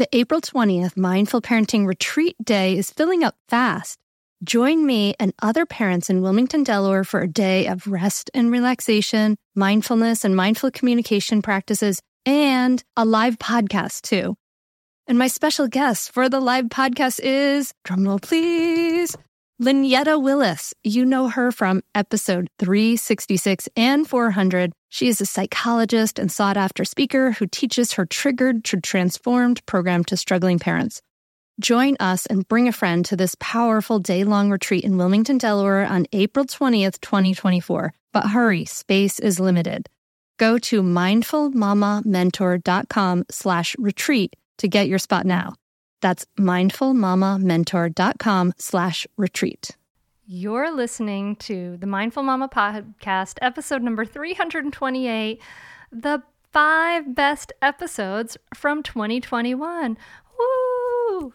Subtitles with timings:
[0.00, 3.98] The April 20th Mindful Parenting Retreat Day is filling up fast.
[4.42, 9.36] Join me and other parents in Wilmington, Delaware for a day of rest and relaxation,
[9.54, 14.36] mindfulness and mindful communication practices, and a live podcast too.
[15.06, 19.18] And my special guest for the live podcast is, drumroll please,
[19.60, 20.72] Lynetta Willis.
[20.82, 24.72] You know her from episode 366 and 400.
[24.88, 30.02] She is a psychologist and sought after speaker who teaches her Triggered to Transformed program
[30.04, 31.02] to struggling parents.
[31.60, 35.84] Join us and bring a friend to this powerful day long retreat in Wilmington, Delaware
[35.84, 37.92] on April 20th, 2024.
[38.14, 39.90] But hurry, space is limited.
[40.38, 45.52] Go to mindfulmamamentor.com slash retreat to get your spot now.
[46.00, 49.76] That's mindfulmamamentor.com slash retreat.
[50.26, 55.40] You're listening to the Mindful Mama podcast, episode number 328,
[55.90, 59.98] the five best episodes from 2021.
[60.38, 61.34] Woo!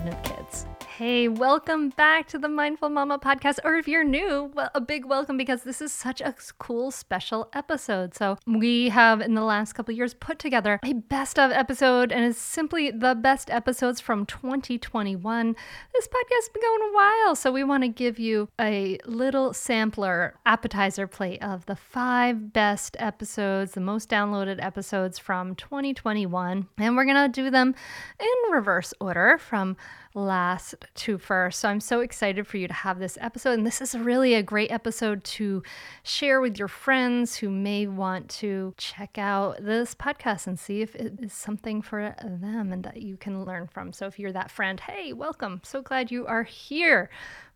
[0.01, 0.65] confident kids.
[0.97, 3.57] Hey, welcome back to the Mindful Mama podcast.
[3.63, 7.49] Or if you're new, well, a big welcome because this is such a cool special
[7.53, 8.13] episode.
[8.13, 12.23] So, we have in the last couple years put together a best of episode, and
[12.25, 15.55] it's simply the best episodes from 2021.
[15.93, 19.53] This podcast has been going a while, so we want to give you a little
[19.53, 26.67] sampler appetizer plate of the five best episodes, the most downloaded episodes from 2021.
[26.77, 27.73] And we're going to do them
[28.19, 29.77] in reverse order from
[30.13, 31.59] last to first.
[31.59, 33.53] So I'm so excited for you to have this episode.
[33.53, 35.63] And this is really a great episode to
[36.03, 40.95] share with your friends who may want to check out this podcast and see if
[40.95, 43.93] it is something for them and that you can learn from.
[43.93, 45.61] So if you're that friend, hey, welcome.
[45.63, 47.09] So glad you are here.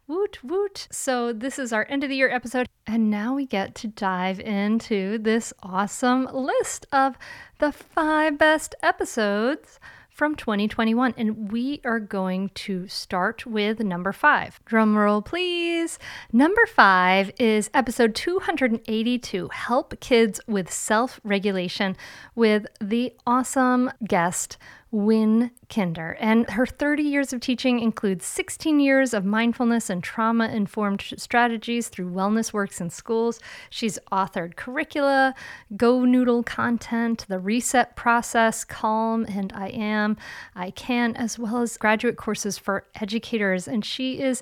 [0.08, 0.88] Woot woot.
[0.92, 2.70] So, this is our end of the year episode.
[2.86, 7.18] And now we get to dive into this awesome list of
[7.58, 9.80] the five best episodes
[10.16, 11.14] from 2021.
[11.18, 14.60] And we are going to start with number five.
[14.66, 16.00] Drum roll, please.
[16.32, 21.98] Number five is episode 282 Help Kids with Self Regulation
[22.34, 24.58] with the awesome guest,
[24.96, 26.16] Wynne Kinder.
[26.22, 31.90] And her 30 years of teaching includes 16 years of mindfulness and trauma informed strategies
[31.90, 33.42] through Wellness Works in schools.
[33.70, 35.36] She's authored curricula,
[35.74, 40.16] GoNoodle content, The Reset Process, Calm and I Am,
[40.56, 43.68] I Can, as well as graduate courses for educators.
[43.68, 44.42] And she is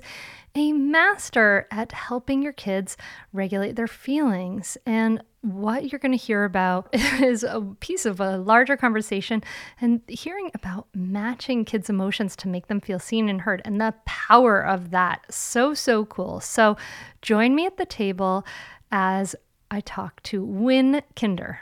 [0.54, 2.96] a master at helping your kids
[3.32, 4.78] regulate their feelings.
[4.86, 9.42] And what you're going to hear about is a piece of a larger conversation
[9.80, 13.94] and hearing about matching kids' emotions to make them feel seen and heard and the
[14.06, 15.20] power of that.
[15.30, 16.40] So, so cool.
[16.40, 16.76] So,
[17.20, 18.46] join me at the table
[18.90, 19.36] as
[19.70, 21.60] I talk to Wynne Kinder.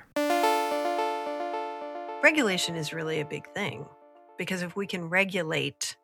[2.22, 3.86] Regulation is really a big thing
[4.38, 5.96] because if we can regulate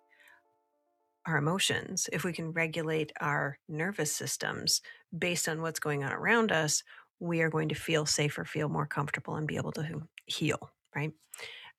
[1.26, 4.80] our emotions, if we can regulate our nervous systems
[5.16, 6.82] based on what's going on around us,
[7.20, 11.12] we are going to feel safer, feel more comfortable, and be able to heal, right?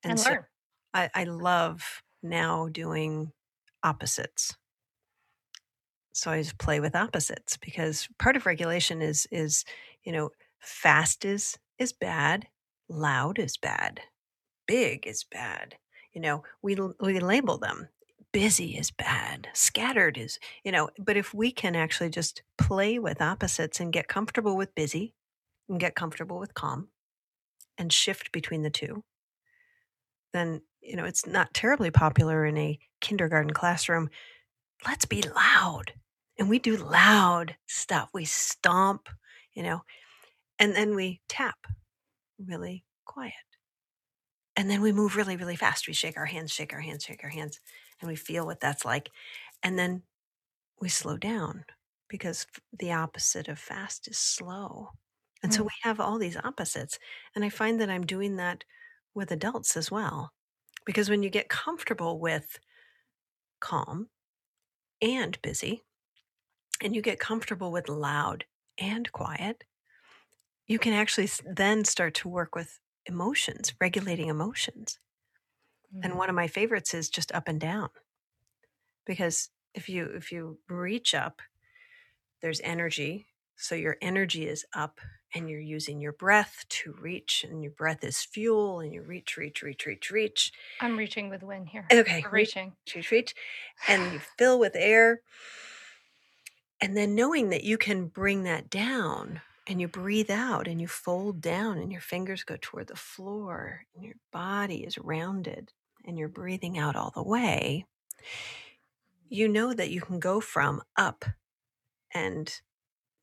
[0.03, 0.37] And, and so.
[0.93, 3.31] I, I love now doing
[3.83, 4.55] opposites.
[6.13, 9.63] So I just play with opposites because part of regulation is is
[10.03, 12.47] you know fast is is bad,
[12.89, 14.01] loud is bad,
[14.67, 15.75] big is bad.
[16.13, 17.89] You know we we label them
[18.31, 23.21] busy is bad, scattered is, you know, but if we can actually just play with
[23.21, 25.15] opposites and get comfortable with busy
[25.69, 26.89] and get comfortable with calm
[27.77, 29.03] and shift between the two,
[30.33, 34.09] then, you know, it's not terribly popular in a kindergarten classroom.
[34.85, 35.93] Let's be loud.
[36.37, 38.09] And we do loud stuff.
[38.13, 39.09] We stomp,
[39.53, 39.81] you know,
[40.57, 41.57] and then we tap
[42.45, 43.33] really quiet.
[44.55, 45.87] And then we move really, really fast.
[45.87, 47.59] We shake our hands, shake our hands, shake our hands
[48.01, 49.09] and we feel what that's like.
[49.63, 50.03] And then
[50.79, 51.65] we slow down
[52.07, 52.47] because
[52.77, 54.89] the opposite of fast is slow.
[55.43, 55.65] And so mm.
[55.65, 56.99] we have all these opposites.
[57.35, 58.63] And I find that I'm doing that
[59.13, 60.33] with adults as well.
[60.85, 62.59] Because when you get comfortable with
[63.59, 64.09] calm
[65.01, 65.83] and busy,
[66.81, 68.45] and you get comfortable with loud
[68.77, 69.63] and quiet,
[70.67, 74.99] you can actually then start to work with emotions, regulating emotions.
[76.03, 76.17] And Mhm.
[76.17, 77.89] one of my favorites is just up and down.
[79.05, 81.41] Because if you if you reach up,
[82.41, 83.27] there's energy.
[83.55, 84.99] So your energy is up
[85.33, 89.37] and you're using your breath to reach and your breath is fuel and you reach
[89.37, 90.51] reach reach reach reach.
[90.81, 91.85] I'm reaching with wind here.
[91.91, 92.73] Okay, We're reach reaching.
[92.95, 93.35] reach reach
[93.87, 95.21] and you fill with air
[96.81, 100.87] and then knowing that you can bring that down and you breathe out and you
[100.87, 105.71] fold down and your fingers go toward the floor and your body is rounded
[106.05, 107.85] and you're breathing out all the way
[109.29, 111.23] you know that you can go from up
[112.13, 112.61] and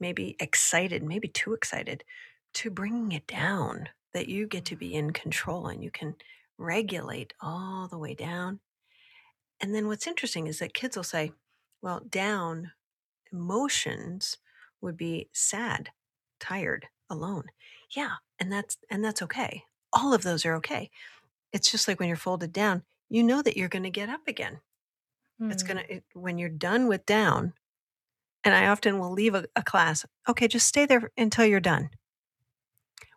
[0.00, 2.04] maybe excited maybe too excited
[2.54, 6.16] to bringing it down that you get to be in control and you can
[6.58, 8.60] regulate all the way down
[9.60, 11.32] and then what's interesting is that kids will say
[11.82, 12.72] well down
[13.32, 14.38] emotions
[14.80, 15.90] would be sad,
[16.40, 17.44] tired, alone.
[17.96, 19.64] Yeah, and that's and that's okay.
[19.92, 20.90] All of those are okay.
[21.52, 24.28] It's just like when you're folded down, you know that you're going to get up
[24.28, 24.60] again.
[25.50, 25.64] It's Mm.
[25.64, 27.54] going to when you're done with down,
[28.46, 31.90] and I often will leave a, a class, okay, just stay there until you're done.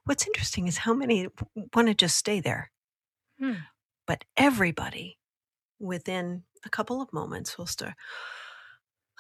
[0.06, 1.28] What's interesting is how many
[1.76, 2.72] want to just stay there.
[3.40, 3.62] Hmm.
[4.08, 5.20] But everybody
[5.80, 7.94] within a couple of moments will start,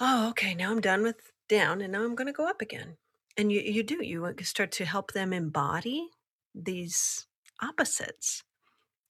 [0.02, 2.98] oh, okay, now I'm done with down and now I'm going to go up again.
[3.38, 6.10] And you, you do, you start to help them embody
[6.56, 7.28] these
[7.62, 8.44] opposites.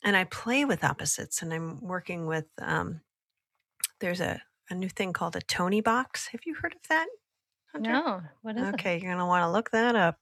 [0.04, 3.00] And I play with opposites and I'm working with, um,
[4.01, 6.30] there's a, a new thing called a Toniebox.
[6.31, 7.07] Have you heard of that?
[7.71, 7.94] Hunter?
[7.94, 10.19] No, what is Okay, you're going to want to look that up.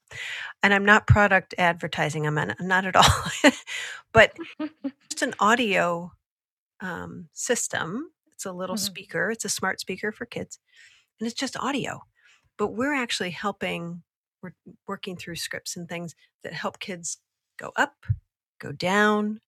[0.64, 3.06] And I'm not product advertising, I'm not, not at all.
[4.14, 4.72] but it?
[5.10, 6.12] just an audio
[6.82, 8.12] um, system.
[8.34, 8.80] It's a little Mhm.
[8.80, 10.60] speaker, it's a smart speaker for kids,
[11.20, 12.02] and it's just audio.
[12.58, 14.04] But we're actually helping,
[14.44, 14.54] we're
[14.88, 17.20] working through scripts and things that help kids
[17.58, 18.06] go up,
[18.60, 19.42] go down,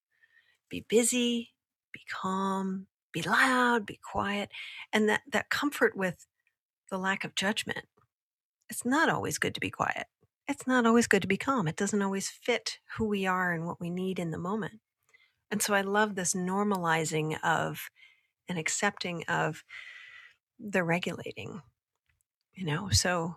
[0.69, 1.53] be busy,
[1.93, 4.49] be calm, be loud, be quiet,
[4.93, 6.25] and that, that comfort with
[6.89, 7.85] the lack of judgment.
[8.69, 10.07] It's not always good to be quiet.
[10.47, 11.67] It's not always good to be calm.
[11.67, 14.79] It doesn't always fit who we are and what we need in the moment.
[15.51, 17.89] And so I love this normalizing of
[18.47, 19.63] and accepting of
[20.59, 21.61] the regulating,
[22.53, 22.89] you know.
[22.91, 23.35] So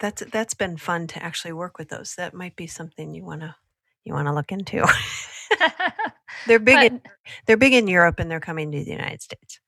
[0.00, 2.14] that's that's been fun to actually work with those.
[2.16, 3.56] That might be something you want to
[4.04, 4.86] you want to look into.
[6.46, 7.00] they're big in,
[7.46, 9.60] they're big in Europe and they're coming to the United States.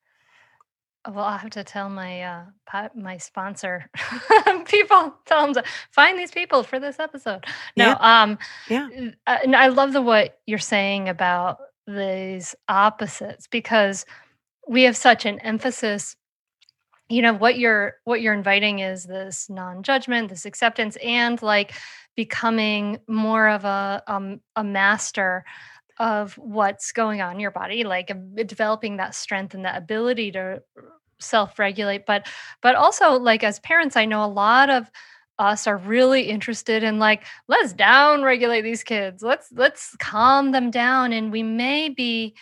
[1.08, 3.88] well, I have to tell my uh, my sponsor
[4.66, 7.44] people tell them to find these people for this episode.
[7.76, 8.38] No, um,
[8.68, 8.88] Yeah.
[9.26, 14.04] uh, and I love the what you're saying about these opposites because
[14.68, 16.16] we have such an emphasis
[17.08, 21.72] you know what you're what you're inviting is this non-judgment this acceptance and like
[22.16, 25.44] becoming more of a um, a master
[25.98, 30.30] of what's going on in your body like um, developing that strength and that ability
[30.30, 30.62] to
[31.18, 32.26] self-regulate but
[32.60, 34.90] but also like as parents i know a lot of
[35.38, 39.22] us are really interested in like let's down regulate these kids.
[39.22, 42.34] Let's let's calm them down and we may be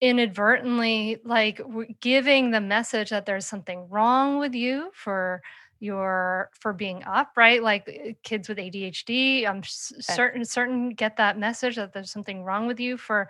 [0.00, 1.60] inadvertently like
[2.00, 5.42] giving the message that there's something wrong with you for
[5.84, 7.62] your for being up right?
[7.62, 12.44] Like uh, kids with adhd i'm s- certain certain get that message that there's something
[12.44, 13.28] wrong with you for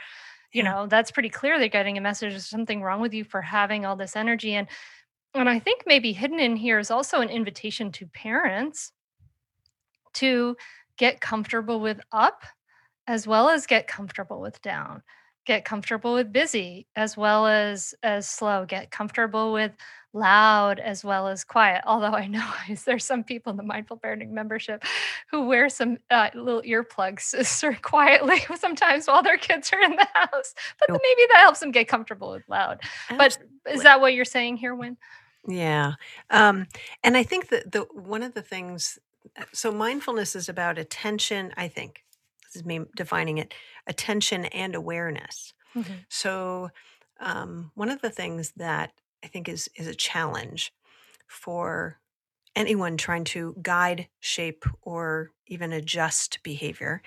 [0.53, 0.73] you Yeah.
[0.73, 3.85] know that's pretty clear they're getting a message there's something wrong with you for having
[3.87, 4.69] all this energy and
[5.35, 8.93] and i think maybe hidden in here is also an invitation to parents
[10.15, 10.57] to
[10.97, 12.43] get comfortable with up
[13.07, 15.03] as well as get comfortable with down
[15.47, 19.73] get comfortable with busy as well as as slow get comfortable with
[20.13, 22.49] loud as well as quiet although i know
[22.85, 24.85] there's some people in the mindful parenting membership
[25.31, 29.97] who wear some uh, little earplugs sort of quietly sometimes while their kids are in
[29.97, 32.81] the house but maybe that helps them get comfortable with loud
[33.19, 33.37] but
[33.71, 34.97] is that what you're saying here Wynne?
[35.47, 35.93] Yeah.
[36.31, 36.67] Um,
[37.03, 38.99] and I think that the one of the things
[39.53, 42.04] so mindfulness is about attention, I think.
[42.55, 43.55] This is me defining it,
[43.89, 45.55] attention and awareness.
[46.11, 46.71] So
[47.21, 48.93] um, one of the things that
[49.25, 50.73] I think is is a challenge
[51.29, 52.01] for
[52.57, 57.03] anyone trying to guide, shape, or even adjust behavior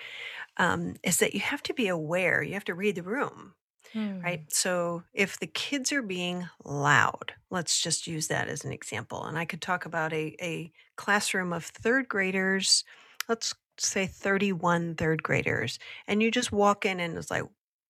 [0.58, 2.44] um, is that you have to be aware.
[2.44, 3.56] You have to read the room,
[3.94, 4.22] Hmm.
[4.26, 4.52] right?
[4.52, 9.24] So if the kids are being loud, let's just use that as an example.
[9.26, 12.84] And I could talk about a, a classroom of third graders,
[13.30, 17.44] let's say 31 third graders, and you just walk in and it's like,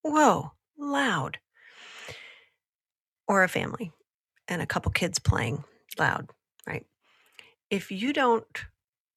[0.03, 1.38] whoa, loud.
[3.27, 3.91] Or a family
[4.48, 5.63] and a couple kids playing
[6.00, 6.29] loud,
[6.65, 6.86] right?
[7.70, 8.46] If you don't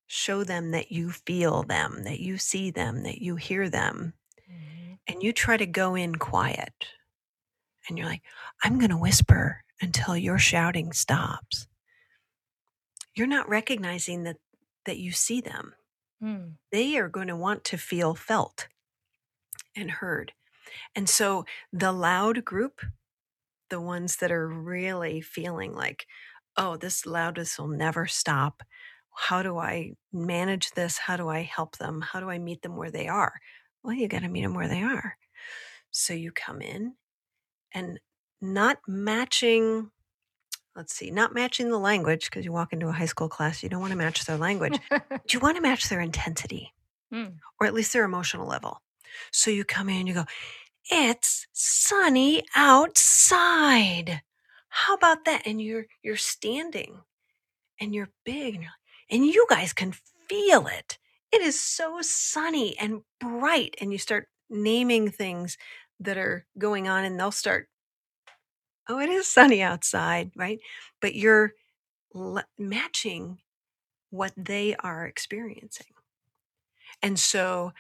[0.07, 4.15] show them that you feel them, that you see them, that you hear them.
[4.51, 4.95] Mm-hmm.
[5.07, 6.87] And you try to go in quiet.
[7.89, 8.23] And you're like,
[8.65, 11.69] I'm going to whisper until your shouting stops.
[13.15, 14.37] You're not recognizing that
[14.87, 15.75] that you see them.
[16.23, 16.55] Mm.
[16.71, 18.69] They are going to want to feel felt
[19.77, 20.33] and heard.
[20.95, 22.81] And so the loud group,
[23.71, 26.07] the ones that are really feeling like,
[26.57, 28.63] oh, this loudness will never stop.
[29.15, 30.99] How do I manage this?
[30.99, 32.01] How do I help them?
[32.01, 33.35] How do I meet them where they are?
[33.83, 35.17] Well, you got to meet them where they are.
[35.91, 36.95] So you come in
[37.73, 37.99] and
[38.41, 39.91] not matching,
[40.77, 43.69] let's see, not matching the language because you walk into a high school class, you
[43.69, 44.79] don't want to match their language,
[45.31, 46.73] you want to match their intensity
[47.13, 47.39] Mm.
[47.61, 48.81] or at least their emotional level.
[49.33, 50.27] So you come in and you go,
[50.93, 54.23] it's sunny outside.
[54.69, 55.43] How about that?
[55.47, 57.01] And you're you're standing
[57.81, 58.73] and you're big and you're
[59.11, 59.93] and you guys can
[60.29, 60.99] feel it.
[61.33, 63.75] It is so sunny and bright.
[63.81, 65.57] And you start naming things
[65.99, 67.69] that are going on and they'll start,
[68.91, 70.59] oh, it is sunny outside, right?
[71.01, 71.53] But you're
[72.15, 73.39] le- matching
[74.11, 75.87] what they are experiencing.
[77.03, 77.73] And so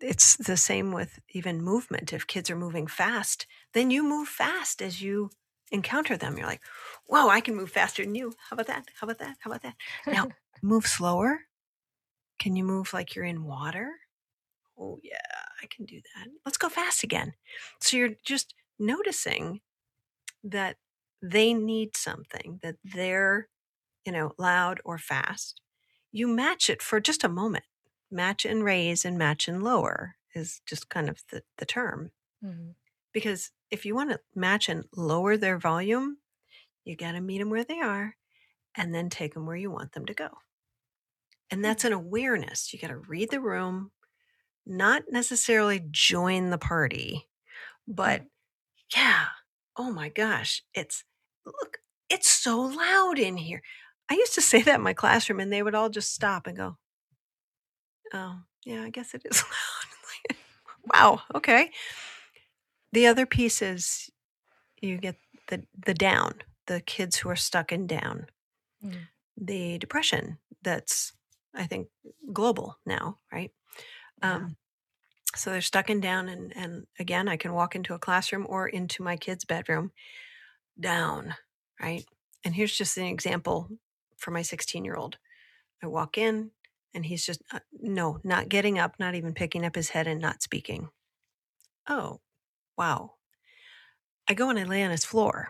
[0.00, 2.12] it's the same with even movement.
[2.12, 5.30] If kids are moving fast, then you move fast as you
[5.72, 6.36] encounter them.
[6.36, 6.62] You're like,
[7.06, 8.34] whoa, I can move faster than you.
[8.48, 8.86] How about that?
[9.00, 9.36] How about that?
[9.40, 9.74] How about that?
[10.06, 10.28] Now,
[10.62, 11.40] move slower.
[12.38, 13.90] Can you move like you're in water?
[14.78, 15.16] Oh, yeah,
[15.62, 16.28] I can do that.
[16.44, 17.34] Let's go fast again.
[17.80, 19.60] So you're just noticing
[20.44, 20.76] that
[21.22, 23.48] they need something, that they're,
[24.06, 25.62] you know, loud or fast.
[26.12, 27.64] You match it for just a moment.
[28.10, 32.12] Match and raise and match and lower is just kind of the, the term.
[32.42, 32.74] Mhm.
[33.12, 36.18] Because if you want to match and lower their volume,
[36.84, 38.16] you got to meet them where they are
[38.76, 40.38] and then take them where you want them to go.
[41.50, 42.72] And that's an awareness.
[42.72, 43.90] You got to read the room,
[44.66, 47.28] not necessarily join the party,
[47.88, 48.26] but
[48.96, 49.28] yeah,
[49.78, 51.04] oh my gosh, it's
[51.46, 51.78] look,
[52.10, 53.62] it's so loud in here.
[54.10, 56.56] I used to say that in my classroom and they would all just stop and
[56.56, 56.76] go,
[58.12, 60.36] oh, yeah, I guess it is loud.
[60.94, 61.70] wow, okay.
[62.92, 64.10] The other piece is
[64.80, 65.16] you get
[65.48, 66.34] the the down,
[66.66, 68.26] the kids who are stuck in down.
[68.84, 69.08] Mm.
[69.36, 71.12] The depression that's
[71.54, 71.88] I think
[72.32, 73.50] global now, right?
[74.22, 74.34] Yeah.
[74.34, 74.56] Um
[75.38, 78.68] so they're stuck in down and and again I can walk into a classroom or
[78.68, 79.92] into my kid's bedroom
[80.78, 81.34] down,
[81.80, 82.04] right?
[82.44, 83.68] And here's just an example
[84.16, 85.18] for my 16 year old.
[85.82, 86.50] I walk in
[86.94, 90.20] and he's just, uh, no, not getting up, not even picking up his head and
[90.20, 90.88] not speaking.
[91.88, 92.20] Oh,
[92.76, 93.14] wow.
[94.28, 95.48] I go and I lay on his floor,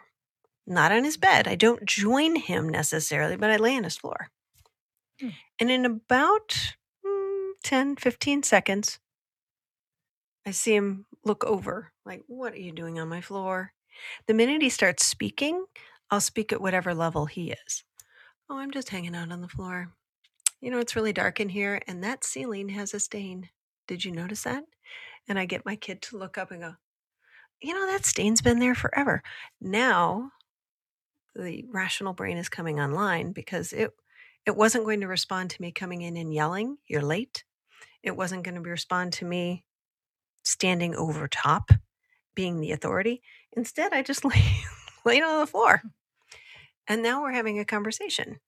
[0.66, 1.48] not on his bed.
[1.48, 4.28] I don't join him necessarily, but I lay on his floor.
[5.20, 5.30] Hmm.
[5.60, 8.98] And in about mm, 10, 15 seconds,
[10.46, 13.72] I see him look over, like, what are you doing on my floor?
[14.26, 15.66] The minute he starts speaking,
[16.10, 17.84] I'll speak at whatever level he is.
[18.50, 19.92] Oh, I'm just hanging out on the floor.
[20.60, 23.50] You know, it's really dark in here, and that ceiling has a stain.
[23.88, 24.64] Did you notice that?
[25.28, 26.74] And I get my kid to look up and go,
[27.60, 29.22] You know, that stain's been there forever.
[29.60, 30.32] Now,
[31.34, 33.92] the rational brain is coming online because it
[34.46, 37.44] it wasn't going to respond to me coming in and yelling, "You're late."
[38.02, 39.64] It wasn't going to respond to me
[40.48, 41.70] standing over top,
[42.34, 43.22] being the authority.
[43.52, 44.42] Instead, I just lay
[45.04, 45.80] laid on the floor.
[45.82, 45.88] Hmm.
[46.88, 48.40] And now we're having a conversation.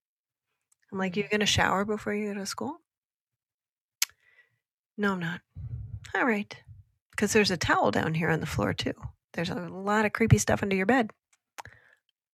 [0.90, 1.32] I'm like, You're mm-hmm.
[1.32, 2.78] going to shower before you go to school?"
[4.96, 5.40] No, I'm not.
[6.14, 6.54] All right.
[7.10, 8.94] Because there's a towel down here on the floor, too.
[9.32, 11.10] There's a lot of creepy stuff under your bed.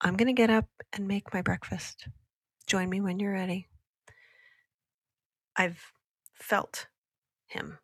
[0.00, 2.08] I'm going to get up and make my breakfast.
[2.66, 3.68] Join me when you're ready.
[5.56, 5.80] I've
[6.34, 6.86] felt
[7.46, 7.78] him.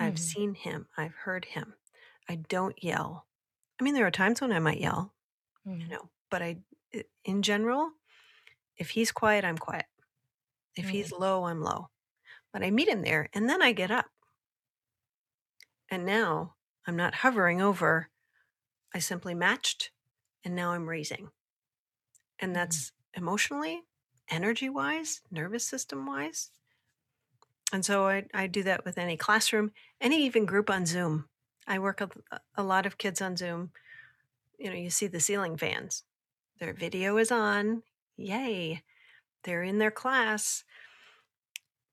[0.00, 0.18] I've Mhm.
[0.18, 0.88] seen him.
[0.96, 1.74] I've heard him.
[2.28, 3.26] I don't yell.
[3.78, 5.14] I mean, there are times when I might yell,
[5.66, 5.90] you Mm.
[5.90, 6.58] know, but I,
[7.24, 7.92] in general,
[8.76, 9.86] if he's quiet, I'm quiet.
[10.76, 10.90] If Mm.
[10.90, 11.90] he's low, I'm low.
[12.52, 14.06] But I meet him there and then I get up.
[15.90, 18.10] And now I'm not hovering over.
[18.94, 19.92] I simply matched
[20.44, 21.30] and now I'm raising.
[22.38, 23.82] And that's emotionally,
[24.30, 26.50] energy wise, nervous system wise.
[27.72, 31.26] And so I, I do that with any classroom, any even group on Zoom.
[31.66, 32.16] I work with
[32.56, 33.70] a- lot of kids on Zoom.
[34.58, 36.04] You know, you see the ceiling fans,
[36.58, 37.82] their video is on.
[38.16, 38.82] Yay.
[39.44, 40.64] They're in their class,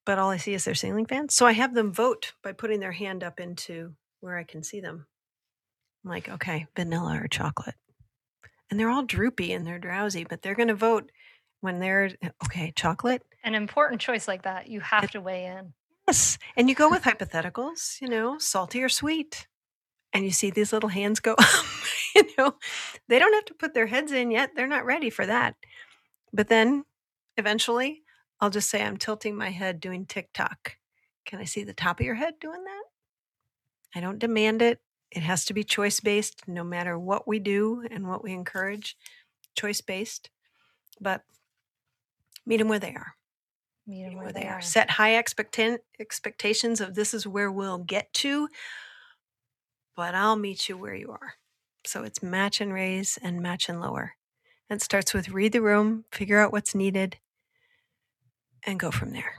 [0.05, 1.33] but all I see is their ceiling fans.
[1.33, 4.81] So I have them vote by putting their hand up into where I can see
[4.81, 5.05] them.
[6.03, 7.75] I'm like, okay, vanilla or chocolate.
[8.69, 11.09] And they're all droopy and they're drowsy, but they're going to vote
[11.61, 13.23] when they're eh, okay, chocolate.
[13.43, 15.73] An important choice like that, you have to weigh in.
[16.07, 16.37] Yes.
[16.55, 19.47] And you go with hypotheticals, you know, salty or sweet.
[20.13, 21.35] And you see these little hands go,
[22.15, 22.55] you know,
[23.09, 24.51] they don't have to put their heads in yet.
[24.55, 25.55] They're not ready for that.
[26.33, 26.85] But then
[27.35, 28.03] eventually
[28.39, 30.77] I'll just say, I'm tilting my head doing TikTok.
[31.25, 32.83] Can I see the top of your head doing that?
[33.95, 34.79] I don't demand it.
[35.11, 38.97] It has to be choice based no matter what we do and what we encourage,
[39.55, 40.29] choice based.
[40.99, 41.23] But
[42.47, 43.13] meet them where they are.
[43.85, 44.55] Meet them where, where they, they are.
[44.55, 44.61] are.
[44.61, 48.47] Set high expecta- expectations of this is where we'll get to,
[49.95, 51.33] but I'll meet you where you are.
[51.85, 54.13] So it's match and raise and match and lower.
[54.69, 57.17] It starts with read the room, figure out what's needed,
[58.65, 59.33] and go from there.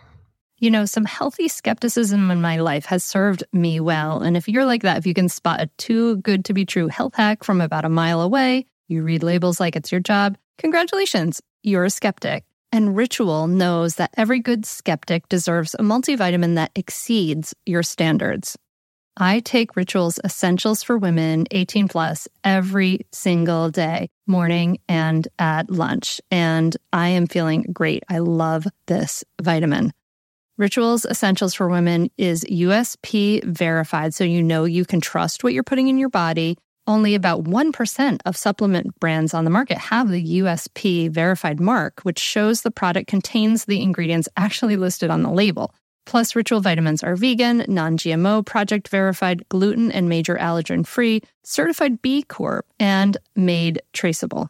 [0.60, 4.20] You know, some healthy skepticism in my life has served me well.
[4.22, 6.88] And if you're like that, if you can spot a too good to be true
[6.88, 11.40] health hack from about a mile away, you read labels like it's your job, congratulations,
[11.62, 12.44] you're a skeptic.
[12.70, 18.56] And Ritual knows that every good skeptic deserves a multivitamin that exceeds your standards.
[19.16, 26.20] I take Ritual's Essentials for Women 18 plus every single day, morning and at lunch.
[26.30, 28.04] And I am feeling great.
[28.08, 29.92] I love this vitamin.
[30.56, 35.64] Rituals Essentials for Women is USP verified, so you know you can trust what you're
[35.64, 36.56] putting in your body.
[36.88, 42.18] Only about 1% of supplement brands on the market have the USP verified mark, which
[42.18, 45.74] shows the product contains the ingredients actually listed on the label.
[46.06, 52.00] Plus, Ritual vitamins are vegan, non GMO, project verified, gluten and major allergen free, certified
[52.00, 54.48] B Corp, and made traceable.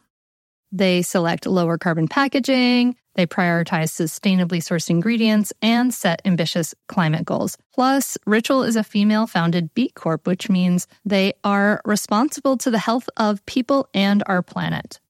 [0.70, 7.58] They select lower carbon packaging, they prioritize sustainably sourced ingredients, and set ambitious climate goals.
[7.74, 12.78] Plus, Ritual is a female founded B Corp, which means they are responsible to the
[12.78, 15.00] health of people and our planet.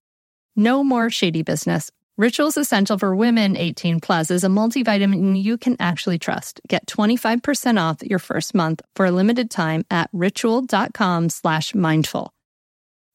[0.56, 1.90] No more shady business.
[2.16, 6.62] Rituals Essential for Women 18 Plus is a multivitamin you can actually trust.
[6.66, 12.33] Get 25% off your first month for a limited time at ritual.com slash mindful.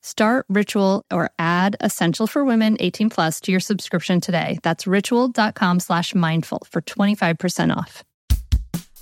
[0.03, 4.59] Start Ritual or add Essential for Women 18 Plus to your subscription today.
[4.61, 8.03] That's ritual.com slash mindful for 25% off.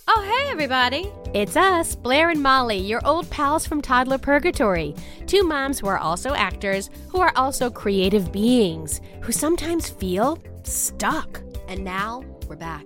[0.08, 1.12] Oh, hey, everybody.
[1.34, 4.94] It's us, Blair and Molly, your old pals from Toddler Purgatory.
[5.26, 11.42] Two moms who are also actors, who are also creative beings, who sometimes feel stuck.
[11.68, 12.86] And now we're back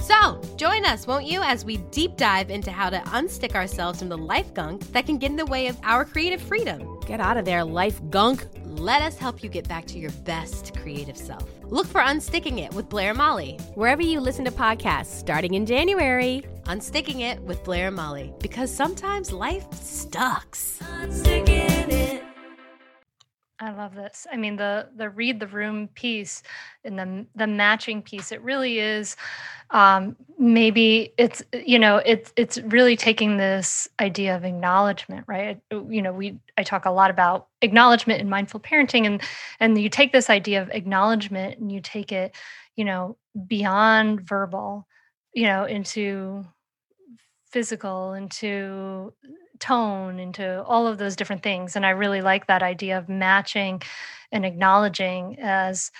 [0.00, 4.08] So, join us, won't you, as we deep dive into how to unstick ourselves from
[4.08, 6.98] the life gunk that can get in the way of our creative freedom.
[7.06, 8.46] Get out of there, life gunk.
[8.64, 11.48] Let us help you get back to your best creative self.
[11.64, 16.44] Look for Unsticking It with Blair Molly, wherever you listen to podcasts, starting in January.
[16.64, 20.80] Unsticking It with Blair and Molly, because sometimes life sucks.
[23.60, 24.24] I love this.
[24.30, 26.42] I mean, the the read the room piece
[26.84, 28.30] and the the matching piece.
[28.30, 29.16] It really is.
[29.70, 35.60] Um, maybe it's you know it's it's really taking this idea of acknowledgement, right?
[35.72, 39.20] You know, we I talk a lot about acknowledgement in mindful parenting, and
[39.58, 42.36] and you take this idea of acknowledgement and you take it,
[42.76, 43.16] you know,
[43.48, 44.86] beyond verbal,
[45.34, 46.44] you know, into
[47.50, 49.12] physical into
[49.60, 53.80] tone into all of those different things and i really like that idea of matching
[54.32, 55.90] and acknowledging as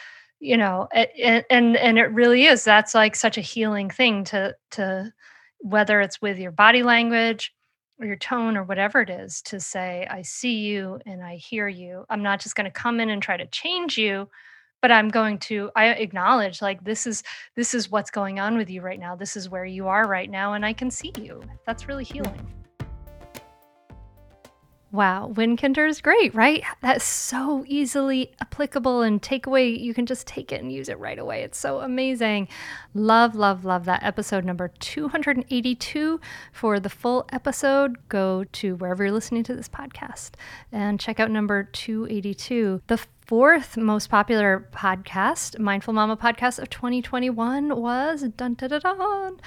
[0.40, 4.55] you know and and, and it really is that's like such a healing thing to
[4.71, 5.12] to
[5.59, 7.55] whether it's with your body language
[8.01, 11.66] or your tone or whatever it is to say i see you and i hear
[11.66, 12.05] you.
[12.09, 14.29] I'm not just going to come in and try to change you
[14.81, 17.25] but i'm going to i acknowledge like this is
[17.57, 19.16] this is what's going on with you right now.
[19.16, 21.42] This is where you are right now and i can see you.
[21.66, 22.47] That's really healing
[24.90, 26.64] Wow, Wynne Kinder is great, right?
[26.81, 29.79] That's so easily applicable and takeaway.
[29.79, 31.42] You can just take it and use it right away.
[31.42, 32.48] It's so amazing.
[32.94, 36.20] Love, love, love that episode number 282.
[36.53, 40.31] For the full episode, go to wherever you're listening to this podcast
[40.72, 42.81] and check out number 282.
[42.87, 49.40] The fourth most popular podcast, Mindful Mama podcast of 2021 was dun dun dun dun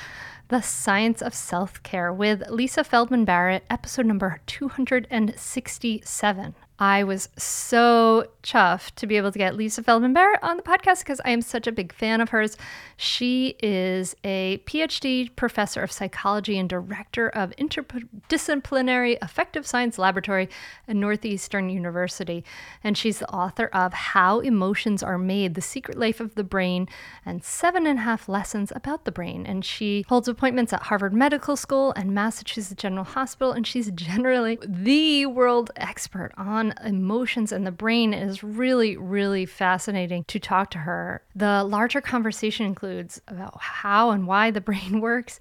[0.52, 6.56] the Science of Self Care with Lisa Feldman Barrett, episode number 267.
[6.82, 11.00] I was so chuffed to be able to get Lisa Feldman Barrett on the podcast
[11.00, 12.58] because I am such a big fan of hers.
[12.98, 20.50] She is a PhD professor of psychology and director of Interdisciplinary Affective Science Laboratory
[20.88, 22.44] at Northeastern University.
[22.84, 26.90] And she's the author of How Emotions Are Made The Secret Life of the Brain
[27.24, 29.46] and Seven and a Half Lessons About the Brain.
[29.46, 33.52] And she holds appointments at Harvard Medical School and Massachusetts General Hospital.
[33.52, 38.14] And she's generally the world expert on emotions and the brain.
[38.14, 41.22] is really, really fascinating to talk to her.
[41.36, 45.40] The larger conversation includes about how and why the brain works.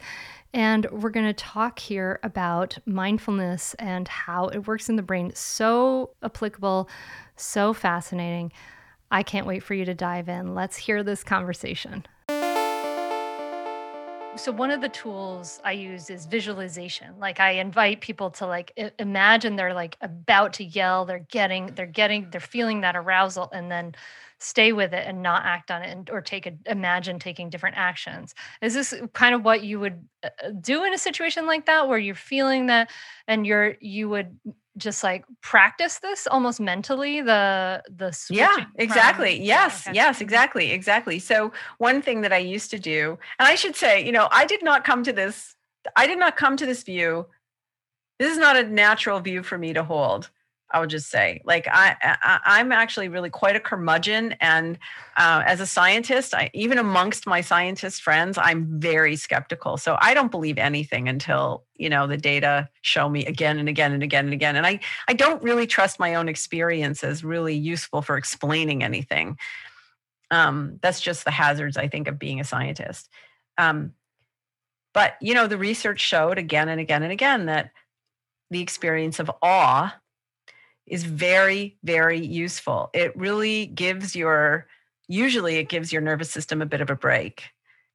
[0.53, 5.33] And we're going to talk here about mindfulness and how it works in the brain.
[5.35, 6.89] So applicable,
[7.37, 8.53] so fascinating.
[9.13, 10.55] I can't wait for you to dive in.
[10.55, 12.05] Let's hear this conversation.
[14.41, 17.19] So one of the tools I use is visualization.
[17.19, 21.85] Like I invite people to like imagine they're like about to yell, they're getting they're
[21.85, 23.95] getting they're feeling that arousal and then
[24.39, 27.77] stay with it and not act on it and, or take a imagine taking different
[27.77, 28.35] actions.
[28.63, 31.87] Is this kind of what you would uh, uh, do in a situation like that
[31.87, 32.91] where you're feeling that
[33.29, 34.39] and you're you would
[34.77, 39.95] just like practice this almost mentally the the yeah exactly from, yes okay.
[39.95, 44.05] yes exactly exactly so one thing that i used to do and i should say
[44.05, 45.57] you know i did not come to this
[45.97, 47.27] i did not come to this view
[48.19, 50.31] this is not a natural view for me to hold
[50.73, 51.97] I would just say, like I,
[52.45, 54.79] I am actually really quite a curmudgeon, and
[55.17, 59.77] uh, as a scientist, I, even amongst my scientist friends, I'm very skeptical.
[59.77, 63.93] So I don't believe anything until you know the data show me again and again
[63.93, 64.57] and again and again.
[64.57, 69.39] And I I don't really trust my own experience as really useful for explaining anything.
[70.31, 73.09] Um, that's just the hazards I think of being a scientist.
[73.59, 73.95] Um,
[74.93, 77.73] but you know, the research showed again and again and again that
[78.51, 79.95] the experience of awe
[80.91, 82.91] is very, very useful.
[82.93, 84.67] It really gives your,
[85.09, 87.45] usually, it gives your nervous system a bit of a break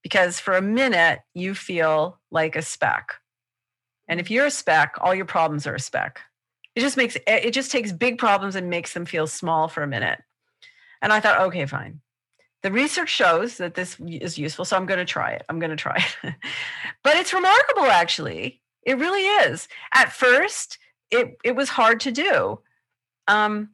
[0.02, 3.16] because for a minute you feel like a speck.
[4.08, 6.22] And if you're a speck, all your problems are a speck.
[6.76, 9.88] It just makes it just takes big problems and makes them feel small for a
[9.88, 10.22] minute.
[11.02, 12.02] And I thought, okay, fine.
[12.64, 15.44] The research shows that this is useful, so I'm going to try it.
[15.50, 16.36] I'm going to try it.
[17.04, 18.62] but it's remarkable, actually.
[18.84, 19.68] It really is.
[19.94, 20.78] At first,
[21.12, 22.60] it it was hard to do
[23.28, 23.70] um,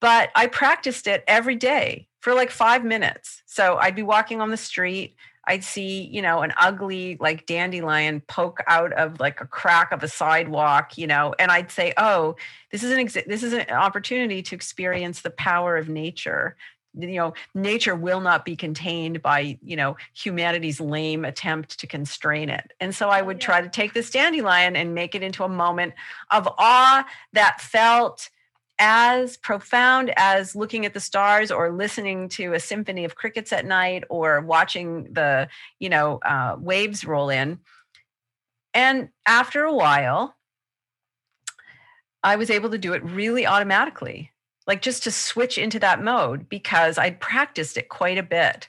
[0.00, 3.42] but I practiced it every day for like five minutes.
[3.46, 5.16] So I'd be walking on the street.
[5.46, 10.02] I'd see, you know, an ugly like dandelion poke out of like a crack of
[10.02, 12.36] a sidewalk, you know, and I'd say, "Oh,
[12.70, 16.56] this is an ex- this is an opportunity to experience the power of nature."
[16.96, 22.48] You know, nature will not be contained by, you know, humanity's lame attempt to constrain
[22.48, 22.72] it.
[22.78, 25.48] And so I oh, would try to take this dandelion and make it into a
[25.48, 25.94] moment
[26.30, 28.30] of awe that felt
[28.78, 33.64] as profound as looking at the stars or listening to a symphony of crickets at
[33.64, 37.58] night or watching the you know uh, waves roll in.
[38.72, 40.34] And after a while
[42.24, 44.32] i was able to do it really automatically
[44.66, 48.68] like just to switch into that mode because i'd practiced it quite a bit.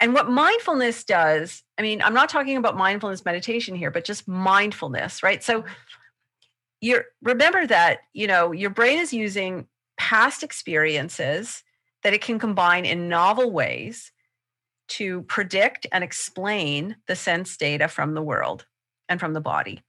[0.00, 4.26] And what mindfulness does i mean i'm not talking about mindfulness meditation here but just
[4.26, 5.42] mindfulness right?
[5.42, 5.64] So
[6.80, 9.66] you remember that you know your brain is using
[9.98, 11.62] past experiences
[12.02, 14.12] that it can combine in novel ways
[14.88, 18.64] to predict and explain the sense data from the world
[19.08, 19.82] and from the body.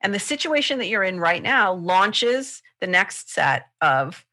[0.00, 4.24] And the situation that you're in right now launches the next set of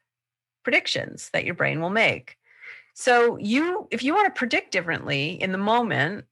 [0.62, 2.36] predictions that your brain will make.
[2.94, 6.24] So you if you want to predict differently in the moment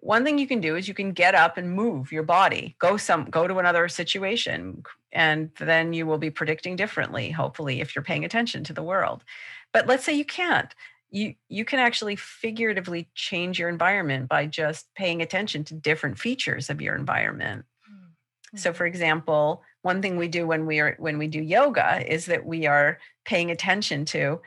[0.00, 2.76] one thing you can do is you can get up and move your body.
[2.78, 4.82] Go some go to another situation
[5.12, 9.24] and then you will be predicting differently hopefully if you're paying attention to the world.
[9.72, 10.74] But let's say you can't.
[11.10, 16.70] You you can actually figuratively change your environment by just paying attention to different features
[16.70, 17.64] of your environment.
[17.90, 18.58] Mm-hmm.
[18.58, 22.26] so for example one thing we do when we are when we do yoga is
[22.26, 24.40] that we are paying attention to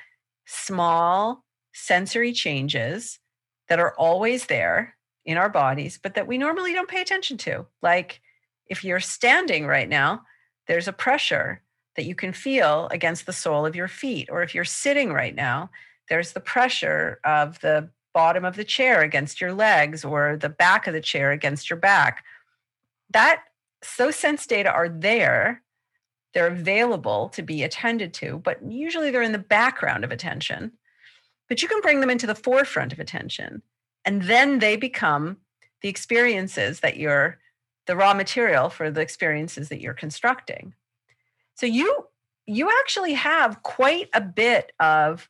[0.46, 3.20] small sensory changes
[3.70, 7.66] that are always there in our bodies, but that we normally don't pay attention to.
[7.82, 8.22] Like
[8.68, 10.24] if you're standing right now,
[10.68, 11.62] there's a pressure
[11.96, 14.30] that you can feel against the sole of your feet.
[14.32, 15.70] Or if you're sitting right now,
[16.10, 20.88] there's the pressure of the bottom of the chair against your legs or the back
[20.88, 22.24] of the chair against your back.
[23.12, 23.44] That
[23.98, 25.64] those sense data are there.
[26.34, 30.72] They're available to be attended to, but usually they're in the background of attention.
[31.50, 33.62] But you can bring them into the forefront of attention
[34.06, 35.38] and then they become
[35.82, 37.40] the experiences that you're
[37.88, 40.74] the raw material for the experiences that you're constructing.
[41.56, 42.08] So you
[42.46, 45.30] you actually have quite a bit of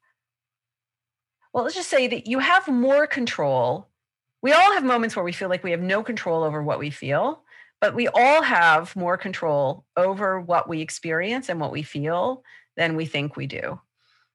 [1.54, 3.88] well let's just say that you have more control.
[4.42, 6.90] We all have moments where we feel like we have no control over what we
[6.90, 7.44] feel
[7.82, 12.44] but we all have more control over what we experience and what we feel
[12.78, 13.82] than we think we do.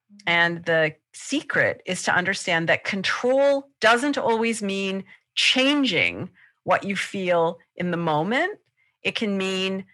[0.07, 0.29] Mm-hmm.
[0.29, 6.31] and the secret is to understand that control doesn't always mean changing
[6.65, 8.59] what you feel in the moment
[9.07, 9.85] it can mean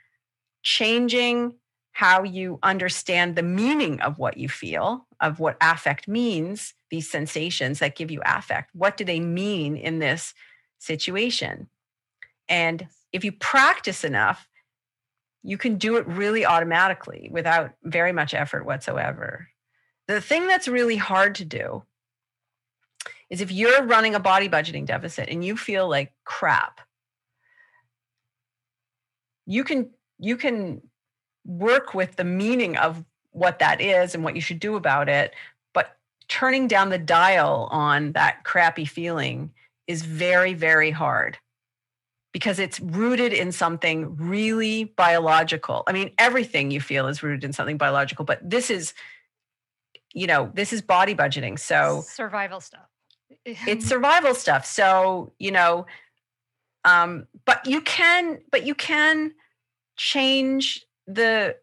[0.63, 1.55] changing
[1.93, 7.81] how you understand the meaning of what you feel, of what affect means, these sensations
[7.81, 8.71] that give you affect.
[8.75, 10.33] What do they mean in this
[10.79, 11.69] situation?
[12.49, 14.49] And if you practice enough,
[15.43, 19.49] you can do it really automatically without very much effort whatsoever.
[20.09, 21.85] The thing that's really hard to do
[23.31, 26.81] is if you're running a body budgeting deficit and you feel like crap,
[29.47, 30.83] you can you can
[31.45, 35.35] work with the meaning of what that is and what you should do about it.
[35.73, 35.97] But
[36.29, 39.51] turning down the dial on that crappy feeling
[39.87, 41.39] is very, very hard
[42.33, 45.83] because it's rooted in something really biological.
[45.87, 48.95] I mean, everything you feel is rooted in something biological, but this is,
[50.15, 51.59] you know, this is body budgeting.
[51.59, 52.89] So survival stuff.
[53.45, 54.67] it's survival stuff.
[54.67, 55.87] So, you know,
[56.85, 59.33] um, but you can, but you can
[59.97, 61.57] change the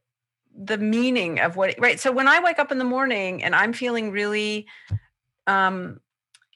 [0.62, 3.72] the meaning of what right so when i wake up in the morning and i'm
[3.72, 4.68] feeling really
[5.48, 6.00] um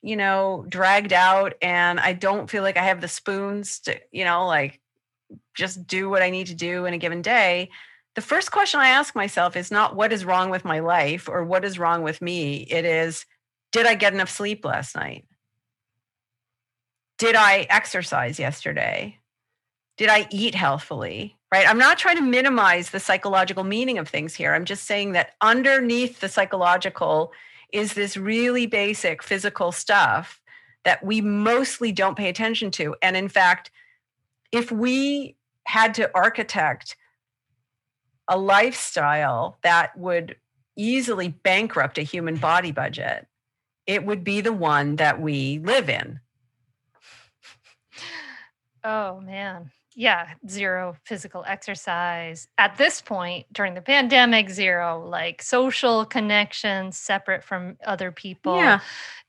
[0.02, 4.26] you know dragged out and i don't feel like i have the spoons to you
[4.26, 4.82] know like
[5.54, 7.70] just do what i need to do in a given day
[8.16, 11.44] the first question i ask myself is not what is wrong with my life or
[11.44, 13.26] what is wrong with me it is
[13.72, 15.26] did i get enough sleep last night
[17.18, 19.18] did i exercise yesterday
[19.98, 21.70] did i eat healthfully right?
[21.70, 24.56] I'm not trying to minimize the psychological meaning of things here.
[24.56, 27.32] I'm just saying that underneath the psychological
[27.72, 30.42] is this really basic physical stuff
[30.84, 32.96] that we mostly don't pay attention to.
[33.04, 33.70] And in fact,
[34.52, 35.36] if we
[35.68, 36.98] had to architect
[38.28, 40.36] a lifestyle that would
[40.76, 43.28] easily bankrupt a human body budget,
[43.86, 46.20] it would be the one that we live in.
[48.84, 52.48] Oh, man yeah, zero physical exercise.
[52.58, 58.58] At this point during the pandemic, zero like social connections separate from other people.
[58.58, 58.80] Yeah.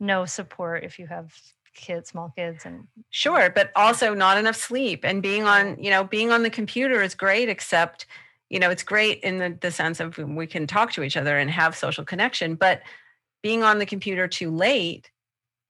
[0.01, 1.35] No support if you have
[1.75, 6.05] kids, small kids and Sure, but also not enough sleep and being on, you know,
[6.05, 8.07] being on the computer is great except
[8.51, 11.39] you know, it's great in the, the sense of we can talk to each other
[11.39, 12.83] and have social connection, but
[13.43, 15.11] being on the computer too late,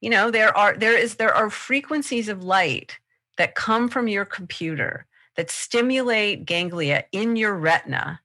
[0.00, 2.98] you know, there are there is there are frequencies of light
[3.38, 5.06] that come from your computer
[5.36, 8.20] that stimulate ganglia in your retina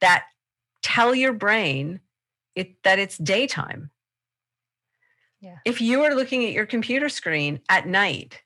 [0.00, 0.24] that
[0.82, 2.00] tell your brain
[2.54, 3.90] it, that it's daytime.
[5.40, 5.58] Yeah.
[5.64, 8.42] If you are looking at your computer screen at night,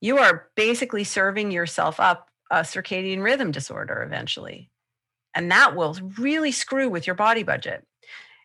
[0.00, 4.71] you are basically serving yourself up a circadian rhythm disorder eventually.
[5.34, 7.86] And that will really screw with your body budget.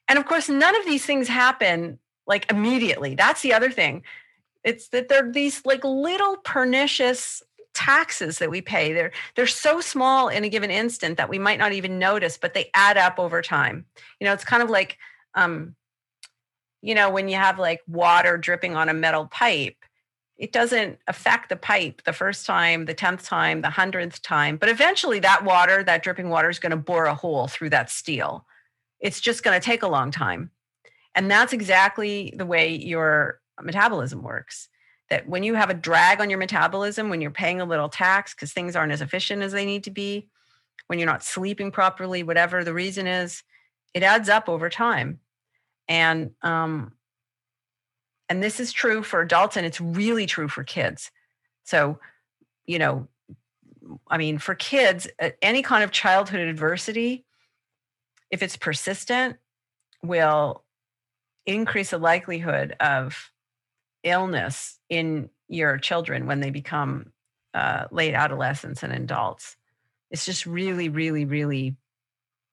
[0.08, 3.16] And of course, none of these things happen like immediately.
[3.16, 4.04] That's the other thing.
[4.64, 8.94] It's that they're these like little pernicious taxes that we pay.
[8.94, 12.54] They're they're so small in a given instant that we might not even notice, but
[12.54, 13.86] they add up over time.
[14.20, 14.98] You know, it's kind of like
[15.36, 15.76] um,
[16.82, 19.76] you know, when you have like water dripping on a metal pipe,
[20.38, 24.70] it doesn't affect the pipe the first time, the 10th time, the 100th time, but
[24.70, 28.46] eventually that water, that dripping water is going to bore a hole through that steel.
[29.00, 30.52] It's just going to take a long time.
[31.16, 34.70] And that's exactly the way your metabolism works.
[35.10, 38.36] That when you have a drag on your metabolism, when you're paying a little tax
[38.36, 40.28] because things aren't as efficient as they need to be,
[40.88, 43.42] when you're not sleeping properly, whatever the reason is,
[43.94, 45.20] it adds up over time.
[45.88, 46.92] And um,
[48.30, 51.12] and this is true for adults, and it's really true for kids.
[51.64, 52.00] So,
[52.66, 53.08] you know,
[54.08, 55.08] I mean, for kids,
[55.42, 57.26] any kind of childhood adversity,
[58.30, 59.38] if it's persistent,
[60.04, 60.64] will
[61.46, 63.32] increase the likelihood of
[64.04, 67.14] illness in your children when they become
[67.54, 69.56] uh, late adolescents and adults.
[70.12, 71.76] It's just really, really, really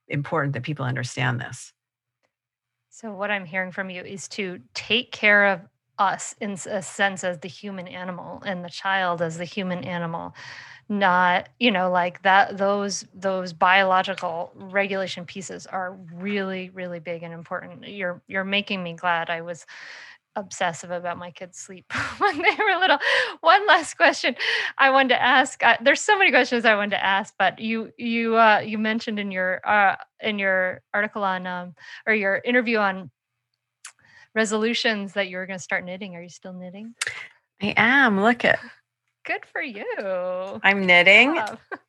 [0.09, 1.74] important that people understand this.
[2.97, 5.63] So, what I'm hearing from you is to take care of
[5.99, 10.33] us in a sense as the human animal and the child as the human animal
[10.89, 17.35] not you know like that those those biological regulation pieces are really really big and
[17.35, 17.89] important.
[17.89, 19.67] You're you're making me glad i was
[20.37, 22.99] obsessive about my kids' sleep when they were little.
[23.41, 24.35] One last question
[24.79, 25.63] I wanted to ask.
[25.63, 29.19] Uh, there's so many questions I wanted to ask, but you you uh, you mentioned
[29.19, 31.75] in your uh, in your article on um,
[32.07, 33.11] or your interview on
[34.35, 36.17] resolutions that you were going to start knitting.
[36.17, 36.95] Are you still knitting?
[37.63, 38.21] I am.
[38.21, 38.59] Look at.
[39.25, 40.61] Good for you.
[40.63, 41.41] I'm knitting.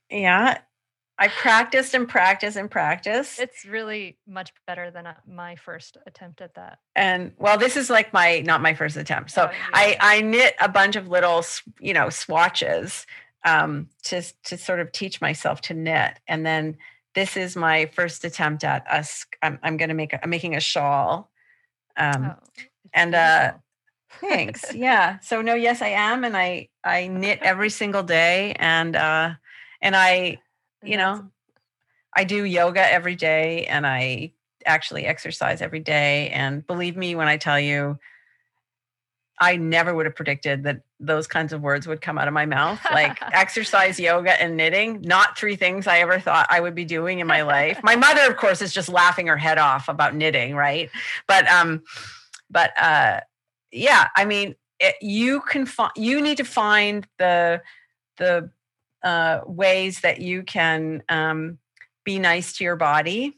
[0.10, 0.60] Yeah.
[1.18, 3.40] I practiced and practiced and practiced.
[3.40, 6.80] It's really much better than uh, my first attempt at that.
[6.96, 9.32] And well, this is like my not my first attempt.
[9.32, 9.68] So oh, yeah.
[9.74, 11.44] I I knit a bunch of little
[11.80, 13.06] you know swatches
[13.46, 16.78] um, to to sort of teach myself to knit, and then
[17.14, 19.26] this is my first attempt at us.
[19.42, 21.32] I'm, I'm going to make a, I'm making a shawl,
[21.96, 23.54] um, oh, and uh,
[24.20, 24.74] thanks.
[24.76, 25.20] yeah.
[25.20, 29.36] So no, yes, I am, and I I knit every single day, and uh,
[29.82, 30.40] and I
[30.86, 31.30] you know,
[32.16, 34.34] I do yoga every day and I
[34.66, 36.30] actually exercise every day.
[36.30, 38.00] And believe me when I tell you,
[39.40, 42.46] I never would have predicted that those kinds of words would come out of my
[42.46, 42.80] mouth.
[42.92, 47.20] Like exercise, yoga, and knitting, not three things I ever thought I would be doing
[47.20, 47.80] in my life.
[47.84, 50.90] My mother, of course, is just laughing her head off about knitting, right?
[51.28, 51.84] But um,
[52.50, 53.22] but uh
[53.72, 57.62] yeah, I mean, it, you can find you need to find the
[58.18, 58.50] the
[59.06, 61.60] uh, ways that you can um,
[62.04, 63.38] be nice to your body.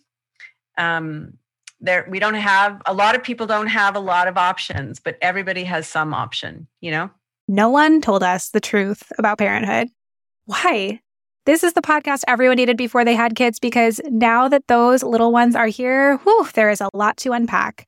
[0.77, 1.33] Um,
[1.79, 5.17] there, we don't have a lot of people don't have a lot of options, but
[5.21, 6.67] everybody has some option.
[6.81, 7.11] You know.
[7.47, 9.89] No one told us the truth about parenthood.
[10.45, 10.99] Why?
[11.45, 15.31] This is the podcast everyone needed before they had kids because now that those little
[15.31, 17.87] ones are here, whew, there is a lot to unpack.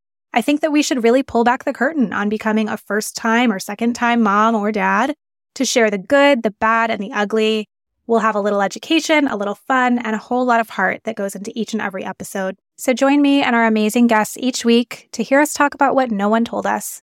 [0.33, 3.51] I think that we should really pull back the curtain on becoming a first time
[3.51, 5.13] or second time mom or dad
[5.55, 7.67] to share the good, the bad, and the ugly.
[8.07, 11.15] We'll have a little education, a little fun, and a whole lot of heart that
[11.15, 12.55] goes into each and every episode.
[12.77, 16.11] So join me and our amazing guests each week to hear us talk about what
[16.11, 17.01] no one told us.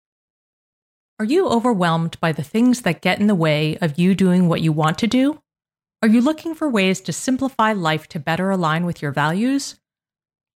[1.19, 4.61] Are you overwhelmed by the things that get in the way of you doing what
[4.61, 5.41] you want to do?
[6.01, 9.79] Are you looking for ways to simplify life to better align with your values?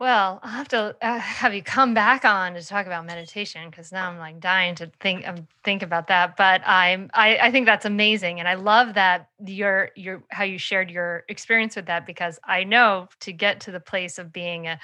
[0.00, 3.92] well, I'll have to uh, have you come back on to talk about meditation because
[3.92, 6.38] now I'm like dying to think um, think about that.
[6.38, 10.58] But I'm I, I think that's amazing, and I love that your your how you
[10.58, 14.66] shared your experience with that because I know to get to the place of being
[14.68, 14.80] a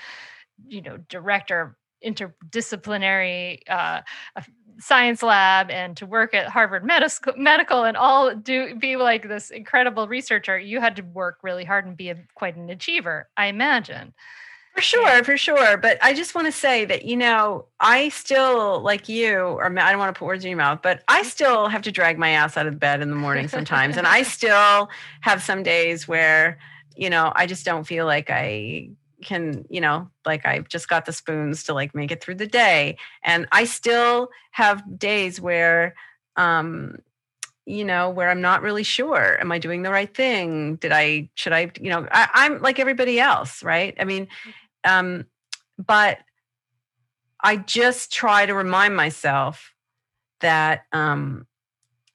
[0.68, 4.02] you know director interdisciplinary uh,
[4.78, 9.50] science lab and to work at Harvard Medical Medical and all do be like this
[9.50, 13.46] incredible researcher, you had to work really hard and be a, quite an achiever, I
[13.46, 14.12] imagine.
[14.76, 15.78] For sure, for sure.
[15.78, 19.90] But I just want to say that, you know, I still, like you, or I
[19.90, 21.28] don't want to put words in your mouth, but I mm-hmm.
[21.28, 23.96] still have to drag my ass out of bed in the morning sometimes.
[23.96, 24.90] and I still
[25.22, 26.58] have some days where,
[26.94, 28.90] you know, I just don't feel like I
[29.22, 32.46] can, you know, like I've just got the spoons to like make it through the
[32.46, 32.98] day.
[33.22, 35.94] And I still have days where,
[36.36, 36.98] um,
[37.68, 41.28] you know where i'm not really sure am i doing the right thing did i
[41.34, 44.52] should i you know I, i'm like everybody else right i mean mm.
[44.86, 45.26] Um,
[45.78, 46.18] but
[47.40, 49.74] I just try to remind myself
[50.40, 51.46] that um,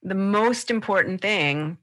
[0.01, 1.77] the most important thing.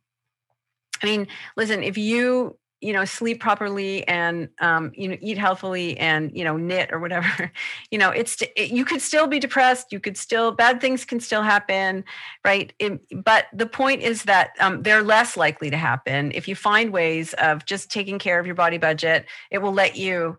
[1.03, 5.99] I mean, listen, if you you know sleep properly and um, you know eat healthily
[5.99, 7.51] and you know knit or whatever
[7.91, 11.19] you know it's it, you could still be depressed you could still bad things can
[11.19, 12.05] still happen
[12.45, 16.55] right it, but the point is that um, they're less likely to happen if you
[16.55, 20.39] find ways of just taking care of your body budget it will let you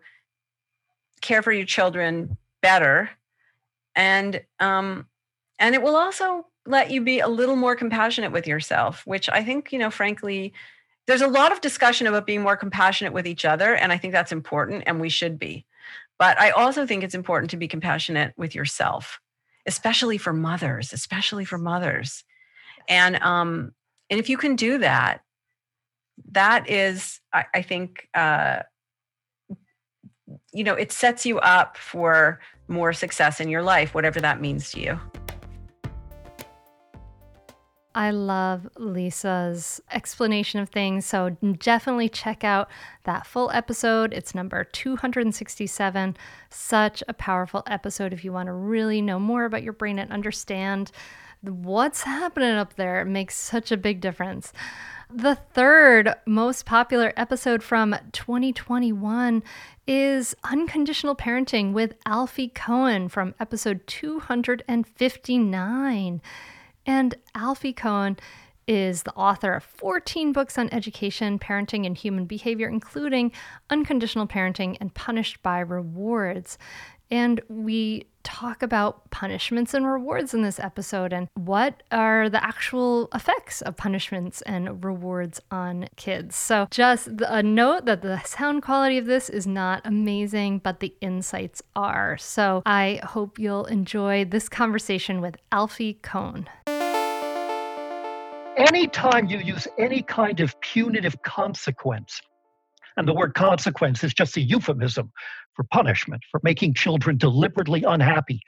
[1.22, 3.10] care for your children better.
[3.96, 5.08] And um
[5.60, 9.44] and it will also let you be a little more compassionate with yourself which i
[9.44, 10.54] think you know frankly
[11.08, 14.14] there's a lot of discussion about being more compassionate with each other and i think
[14.14, 15.66] that's important and we should be.
[16.18, 19.20] But i also think it's important to be compassionate with yourself
[19.66, 22.24] especially for mothers especially for mothers.
[22.88, 23.74] And um
[24.10, 25.22] and if you can do that
[26.32, 28.64] that is i, I think uh
[30.54, 34.72] you know it sets you up for more success in your life whatever that means
[34.72, 35.00] to you
[37.96, 41.06] I love Lisa's explanation of things.
[41.06, 42.70] So definitely check out
[43.04, 44.14] that full episode.
[44.14, 46.16] It's number 267.
[46.50, 50.12] Such a powerful episode if you want to really know more about your brain and
[50.12, 50.92] understand
[51.42, 53.02] what's happening up there.
[53.02, 54.54] It makes such a big difference.
[55.12, 59.42] The third most popular episode from 2021
[59.88, 66.22] is Unconditional Parenting with Alfie Kohn from episode 259.
[66.86, 68.18] And Alfie Kohn
[68.68, 73.32] is the author of 14 books on education, parenting, and human behavior, including
[73.72, 76.60] Unconditional Parenting and Punished by Rewards.
[77.10, 83.10] And we talk about punishments and rewards in this episode and what are the actual
[83.14, 86.36] effects of punishments and rewards on kids.
[86.36, 90.94] So, just a note that the sound quality of this is not amazing, but the
[91.02, 92.18] insights are.
[92.18, 96.48] So, I hope you'll enjoy this conversation with Alfie Kohn.
[98.58, 102.20] Anytime you use any kind of punitive consequence,
[102.98, 105.12] and the word consequence is just a euphemism
[105.60, 108.40] for punishment, for making children deliberately unhappy.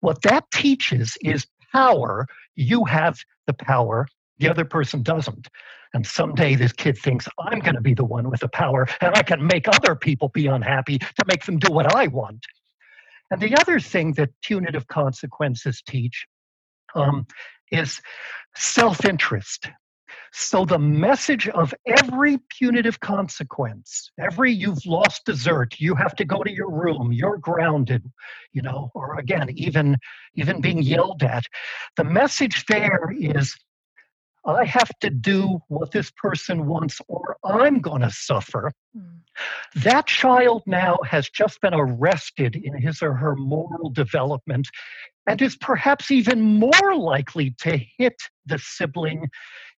[0.00, 2.26] What that teaches is power.
[2.54, 4.08] You have the power,
[4.38, 5.48] the other person doesn't.
[5.92, 9.14] And someday this kid thinks, I'm going to be the one with the power, and
[9.14, 12.46] I can make other people be unhappy to make them do what I want.
[13.30, 16.24] And the other thing that punitive consequences teach
[16.94, 17.26] um,
[17.70, 18.00] is
[18.56, 19.68] self interest.
[20.36, 26.42] So the message of every punitive consequence, every you've lost dessert, you have to go
[26.42, 28.10] to your room, you're grounded,
[28.52, 29.96] you know, or again, even
[30.34, 31.44] even being yelled at.
[31.96, 33.56] The message there is
[34.44, 38.72] I have to do what this person wants or I'm going to suffer.
[38.96, 39.20] Mm.
[39.84, 44.66] That child now has just been arrested in his or her moral development
[45.28, 49.28] and is perhaps even more likely to hit the sibling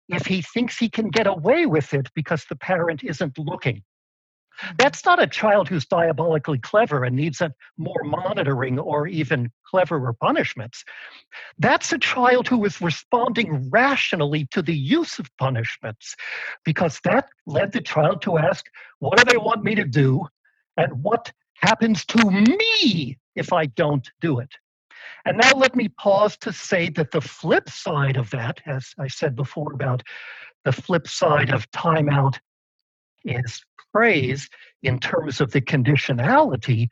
[0.09, 3.82] if he thinks he can get away with it because the parent isn't looking.
[4.78, 10.12] That's not a child who's diabolically clever and needs a more monitoring or even cleverer
[10.12, 10.84] punishments.
[11.59, 16.14] That's a child who is responding rationally to the use of punishments
[16.64, 18.66] because that led the child to ask,
[19.00, 20.26] What do they want me to do?
[20.76, 24.50] And what happens to me if I don't do it?
[25.24, 29.08] And now let me pause to say that the flip side of that, as I
[29.08, 30.02] said before about
[30.64, 32.38] the flip side of timeout
[33.24, 33.62] is
[33.92, 34.48] praise
[34.82, 36.88] in terms of the conditionality.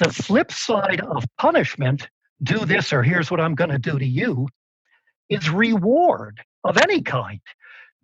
[0.00, 2.08] The flip side of punishment,
[2.42, 4.48] do this or here's what I'm going to do to you,
[5.28, 7.40] is reward of any kind.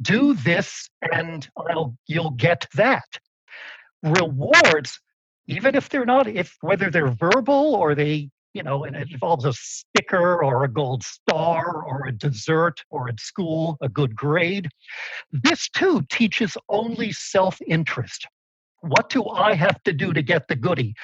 [0.00, 3.18] Do this and I'll, you'll get that.
[4.02, 5.00] Rewards,
[5.46, 9.44] even if they're not, if whether they're verbal or they you know, and it involves
[9.44, 14.68] a sticker or a gold star or a dessert or at school, a good grade.
[15.32, 18.26] This too teaches only self interest.
[18.80, 20.94] What do I have to do to get the goody?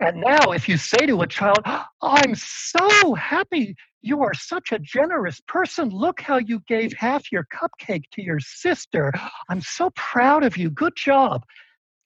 [0.00, 1.60] And now, if you say to a child,
[2.02, 5.90] I'm so happy you are such a generous person.
[5.90, 9.12] Look how you gave half your cupcake to your sister.
[9.50, 10.70] I'm so proud of you.
[10.70, 11.44] Good job.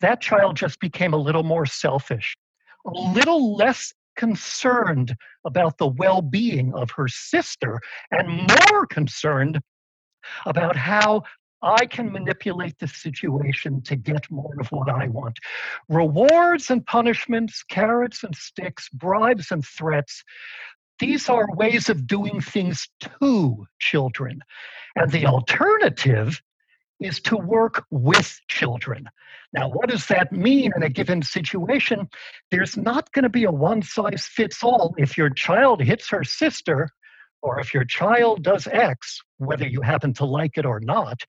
[0.01, 2.37] That child just became a little more selfish,
[2.85, 8.29] a little less concerned about the well being of her sister and
[8.73, 9.61] more concerned
[10.47, 11.23] about how
[11.63, 15.39] I can manipulate the situation to get more of what I want.
[15.89, 20.23] Rewards and punishments, carrots and sticks, bribes and threats,
[20.99, 24.41] these are ways of doing things to children.
[24.95, 26.41] And the alternative
[27.01, 29.09] is to work with children.
[29.53, 32.09] Now, what does that mean in a given situation?
[32.51, 34.95] There's not going to be a one size fits all.
[34.99, 36.89] If your child hits her sister,
[37.43, 41.21] or if your child does X, whether you happen to like it or not,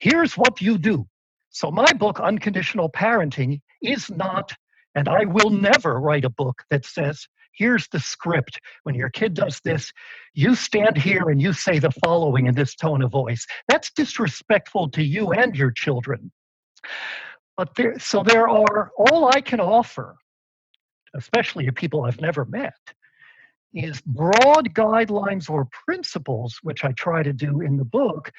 [0.00, 1.06] here's what you do.
[1.50, 4.54] So, my book, Unconditional Parenting, is not,
[4.94, 7.26] and I will never write a book that says,
[7.58, 8.60] here's the script.
[8.84, 9.92] When your kid does this,
[10.34, 13.46] you stand here and you say the following in this tone of voice.
[13.68, 16.30] That's disrespectful to you and your children.
[17.56, 20.16] But there, so there are, all I can offer
[21.14, 22.74] especially to people I've never met,
[23.74, 28.30] is broad guidelines or principles, which I try to do in the book,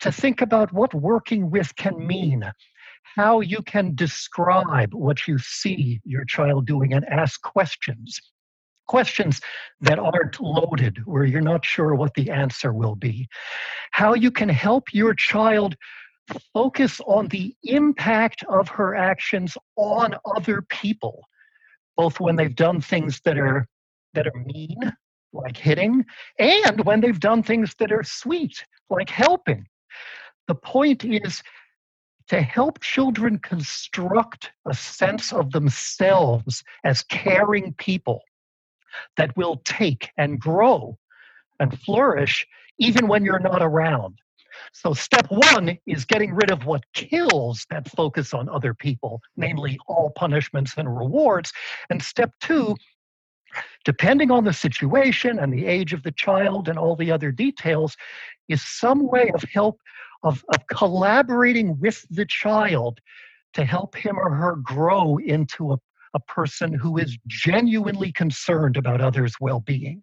[0.00, 2.50] to think about what working with can mean,
[3.16, 8.20] how you can describe what you see your child doing and ask questions.
[8.86, 9.40] Questions
[9.80, 13.28] that aren't loaded, where you're not sure what the answer will be.
[13.92, 15.76] How you can help your child
[16.52, 21.24] focus on the impact of her actions on other people,
[21.96, 23.66] both when they've done things that are
[24.14, 24.92] that are mean,
[25.32, 26.04] like hitting,
[26.38, 29.66] and when they've done things that are sweet, like helping.
[30.46, 31.42] The point is
[32.28, 38.20] to help children construct a sense of themselves as caring people
[39.16, 40.98] that will take and grow
[41.60, 42.46] and flourish
[42.78, 44.18] even when you're not around.
[44.72, 49.78] So, step one is getting rid of what kills that focus on other people, namely
[49.88, 51.52] all punishments and rewards.
[51.90, 52.76] And step two,
[53.84, 57.96] depending on the situation and the age of the child and all the other details,
[58.48, 59.80] is some way of help
[60.22, 62.98] of, of collaborating with the child
[63.52, 65.78] to help him or her grow into a,
[66.14, 70.02] a person who is genuinely concerned about others' well-being.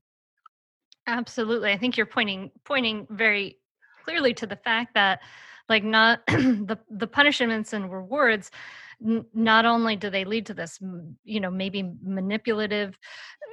[1.07, 1.71] Absolutely.
[1.71, 3.57] I think you're pointing pointing very
[4.03, 5.21] clearly to the fact that
[5.67, 8.51] like not the the punishments and rewards
[9.03, 10.79] n- not only do they lead to this
[11.23, 12.97] you know maybe manipulative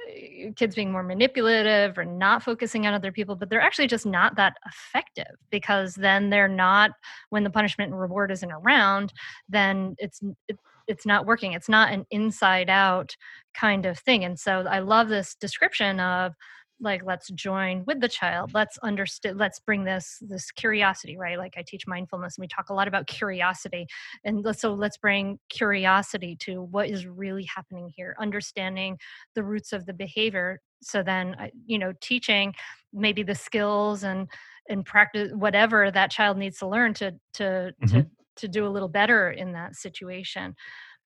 [0.07, 4.05] uh, kids being more manipulative or not focusing on other people but they're actually just
[4.05, 6.91] not that effective because then they're not
[7.29, 9.13] when the punishment and reward isn't around
[9.47, 10.57] then it's it,
[10.89, 13.15] it's not working it's not an inside out
[13.53, 16.33] kind of thing and so i love this description of
[16.81, 21.53] like let's join with the child let's understand let's bring this this curiosity right like
[21.57, 23.85] i teach mindfulness and we talk a lot about curiosity
[24.23, 28.97] and so let's bring curiosity to what is really happening here understanding
[29.35, 31.35] the roots of the behavior so then
[31.65, 32.53] you know teaching
[32.93, 34.27] maybe the skills and
[34.69, 37.43] and practice whatever that child needs to learn to to
[37.83, 37.87] mm-hmm.
[37.87, 38.07] to
[38.39, 40.55] to do a little better in that situation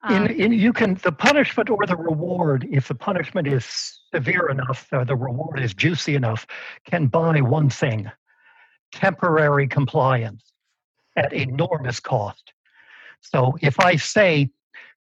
[0.09, 4.49] in, um, in, you can the punishment or the reward, if the punishment is severe
[4.49, 6.45] enough, or the reward is juicy enough,
[6.85, 8.11] can buy one thing:
[8.91, 10.51] temporary compliance
[11.15, 12.53] at enormous cost.
[13.21, 14.49] So if I say,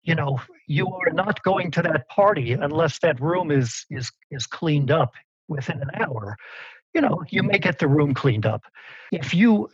[0.02, 4.46] you know, you are not going to that party unless that room is is is
[4.46, 5.14] cleaned up
[5.46, 6.36] within an hour,
[6.92, 8.64] you know, you may get the room cleaned up.
[9.12, 9.68] If you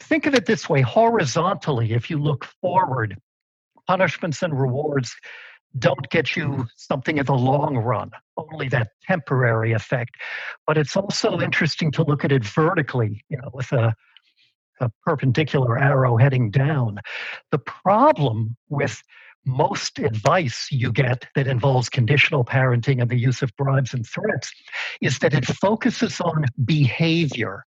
[0.00, 3.16] think of it this way, horizontally, if you look forward
[3.86, 5.14] punishments and rewards
[5.78, 10.16] don't get you something in the long run, only that temporary effect.
[10.66, 13.94] But it's also interesting to look at it vertically, you know, with a,
[14.80, 16.98] a perpendicular arrow heading down.
[17.50, 19.02] The problem with
[19.44, 24.50] most advice you get that involves conditional parenting and the use of bribes and threats
[25.00, 27.64] is that it focuses on behavior.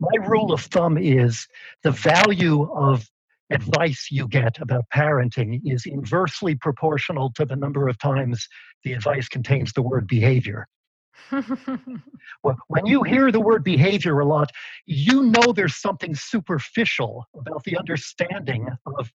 [0.00, 1.46] My rule of thumb is
[1.82, 3.08] the value of
[3.50, 8.46] advice you get about parenting is inversely proportional to the number of times
[8.84, 10.66] the advice contains the word behavior.
[12.42, 14.50] well, when you hear the word behavior a lot,
[14.86, 19.10] you know there's something superficial about the understanding of,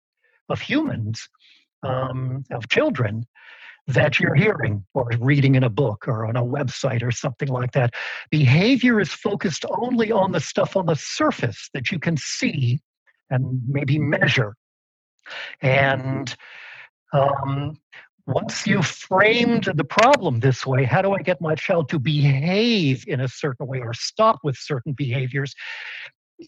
[0.49, 1.27] of humans,
[1.84, 3.25] um, of children,
[3.88, 7.71] that you're hearing or reading in a book or on a website or something like
[7.71, 7.93] that.
[8.29, 12.79] Behavior is focused only on the stuff on the surface that you can see
[13.29, 14.53] and maybe measure.
[15.61, 16.34] And
[17.13, 17.77] um,
[18.27, 23.03] once you've framed the problem this way, how do I get my child to behave
[23.07, 25.53] in a certain way or stop with certain behaviors?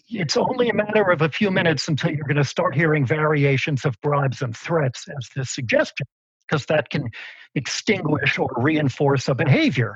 [0.09, 3.85] It's only a matter of a few minutes until you're going to start hearing variations
[3.85, 6.07] of bribes and threats as the suggestion,
[6.53, 7.09] because that can
[7.55, 9.95] extinguish or reinforce a behavior.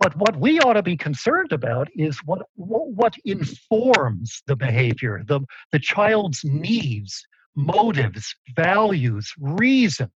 [0.00, 5.22] But what we ought to be concerned about is what, what, what informs the behavior,
[5.26, 5.40] the,
[5.72, 10.10] the child's needs, motives, values, reasons.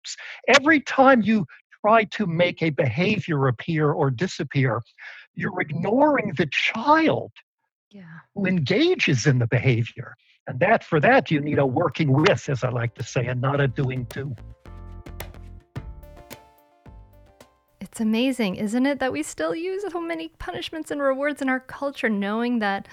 [0.48, 1.44] Every time you
[1.84, 4.80] try to make a behavior appear or disappear,
[5.34, 7.32] you're ignoring the child
[7.90, 8.04] yeah.
[8.34, 10.14] who engages in the behavior.
[10.46, 13.42] And that for that you need a working with, as I like to say, and
[13.42, 14.34] not a doing to.
[18.00, 22.08] Amazing, isn't it, that we still use so many punishments and rewards in our culture,
[22.08, 22.88] knowing that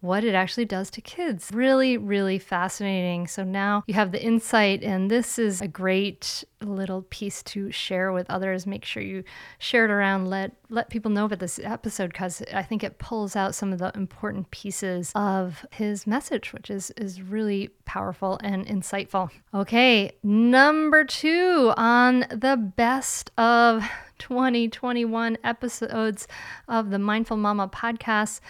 [0.00, 1.50] what it actually does to kids.
[1.52, 3.26] Really, really fascinating.
[3.26, 8.12] So now you have the insight, and this is a great little piece to share
[8.12, 8.66] with others.
[8.66, 9.24] Make sure you
[9.58, 10.28] share it around.
[10.28, 13.78] Let let people know about this episode because I think it pulls out some of
[13.78, 19.30] the important pieces of his message, which is is really powerful and insightful.
[19.54, 23.88] Okay, number two on the best of
[24.18, 26.26] 2021 episodes
[26.68, 28.40] of the Mindful Mama podcast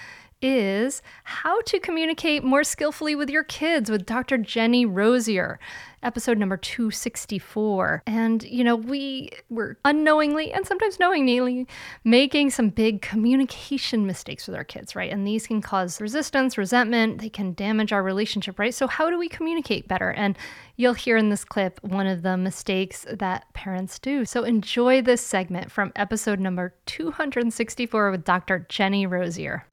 [0.43, 4.39] is how to communicate more skillfully with your kids with Dr.
[4.39, 5.59] Jenny Rosier,
[6.03, 8.03] episode number 264.
[8.07, 11.67] And, you know, we were unknowingly and sometimes knowingly
[12.05, 15.11] making some big communication mistakes with our kids, right?
[15.11, 18.75] And these can cause resistance, resentment, they can damage our relationship, right?
[18.75, 20.13] So, how do we communicate better?
[20.13, 20.37] And
[20.77, 24.25] you'll hear in this clip one of the mistakes that parents do.
[24.25, 28.67] So, enjoy this segment from episode number 264 with Dr.
[28.69, 29.65] Jenny Rosier.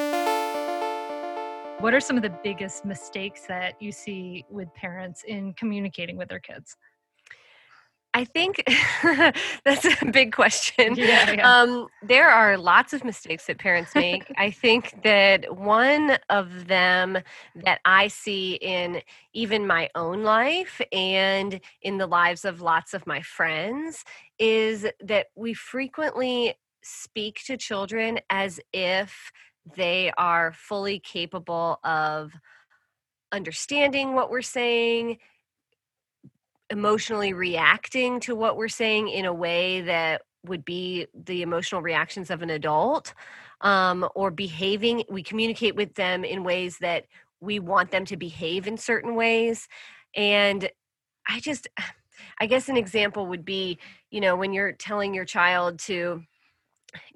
[1.84, 6.29] What are some of the biggest mistakes that you see with parents in communicating with
[6.29, 6.77] their kids?
[8.13, 8.63] I think
[9.65, 10.95] that's a big question.
[10.97, 11.61] Yeah, yeah.
[11.61, 14.31] Um, there are lots of mistakes that parents make.
[14.38, 17.17] I think that one of them
[17.65, 19.01] that I see in
[19.34, 24.05] even my own life and in the lives of lots of my friends
[24.39, 29.34] is that we frequently speak to children as if
[29.76, 32.32] they are fully capable of
[33.32, 35.18] understanding what we're saying,
[36.70, 42.30] emotionally reacting to what we're saying in a way that would be the emotional reactions
[42.30, 43.14] of an adult,
[43.61, 45.03] um, or behaving.
[45.09, 47.05] We communicate with them in ways that
[47.39, 49.68] we want them to behave in certain ways.
[50.16, 50.70] And
[51.28, 51.68] I just,
[52.39, 56.24] I guess an example would be, you know, when you're telling your child to,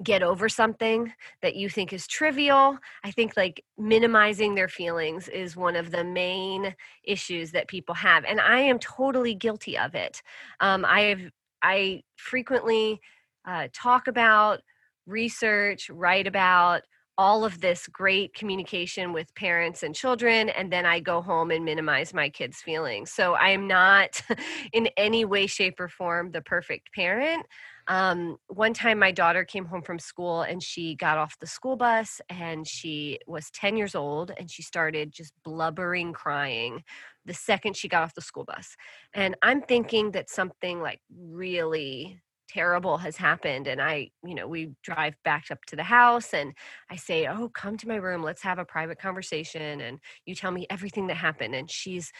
[0.03, 2.78] get over something that you think is trivial.
[3.03, 8.25] I think like minimizing their feelings is one of the main issues that people have,
[8.25, 10.21] and I am totally guilty of it.
[10.59, 11.21] Um, I have
[11.63, 12.99] I frequently
[13.47, 14.59] uh, talk about,
[15.05, 16.84] research, write about
[17.17, 21.65] all of this great communication with parents and children and then i go home and
[21.65, 24.21] minimize my kids feelings so i am not
[24.73, 27.43] in any way shape or form the perfect parent
[27.88, 31.78] um, one time, my daughter came home from school and she got off the school
[31.78, 36.84] bus and she was 10 years old and she started just blubbering, crying
[37.26, 38.76] the second she got off the school bus.
[39.14, 44.70] And I'm thinking that something like really terrible has happened and i you know we
[44.82, 46.54] drive back up to the house and
[46.90, 48.24] i say oh come to my room.
[48.24, 51.56] Let's have a private conversation and you tell me everything that happened.
[51.56, 52.12] And she's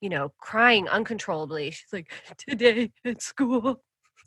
[0.00, 1.70] you know crying uncontrollably.
[1.70, 3.82] She's like today at school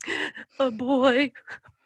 [0.58, 1.32] a boy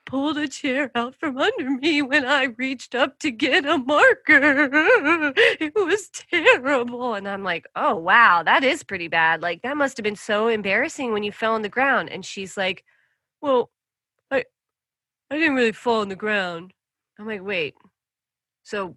[0.05, 5.33] pulled a chair out from under me when I reached up to get a marker.
[5.37, 7.15] It was terrible.
[7.15, 9.41] And I'm like, oh, wow, that is pretty bad.
[9.43, 12.11] Like, that must have been so embarrassing when you fell on the ground.
[12.11, 12.85] And she's like,
[13.41, 13.71] well,
[14.31, 14.45] I,
[15.31, 16.75] I didn't really fall on the ground.
[17.19, 17.75] I'm like, wait,
[18.63, 18.97] so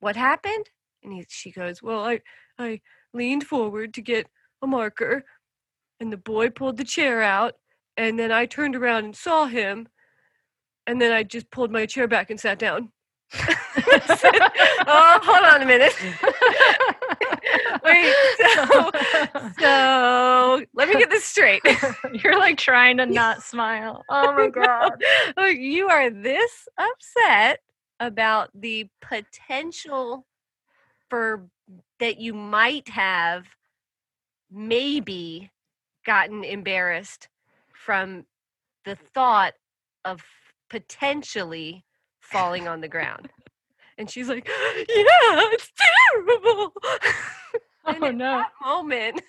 [0.00, 0.70] what happened?
[1.02, 2.20] And he, she goes, well, I,
[2.58, 2.80] I
[3.12, 4.26] leaned forward to get
[4.62, 5.24] a marker
[6.00, 7.54] and the boy pulled the chair out
[7.96, 9.88] and then I turned around and saw him,
[10.86, 12.90] and then I just pulled my chair back and sat down.
[14.86, 15.94] oh, hold on a minute.
[17.84, 18.90] Wait, so,
[19.58, 21.62] so let me get this straight.
[22.12, 24.04] You're like trying to not smile.
[24.08, 24.92] Oh my god.
[25.36, 27.60] no, you are this upset
[28.00, 30.26] about the potential
[31.08, 31.46] for
[32.00, 33.44] that you might have
[34.50, 35.50] maybe
[36.04, 37.28] gotten embarrassed
[37.84, 38.24] from
[38.84, 39.54] the thought
[40.04, 40.22] of
[40.70, 41.84] potentially
[42.20, 43.28] falling on the ground.
[43.98, 44.84] And she's like, "Yeah,
[45.52, 45.70] it's
[46.12, 46.72] terrible."
[48.02, 48.44] oh no!
[48.64, 49.20] moment,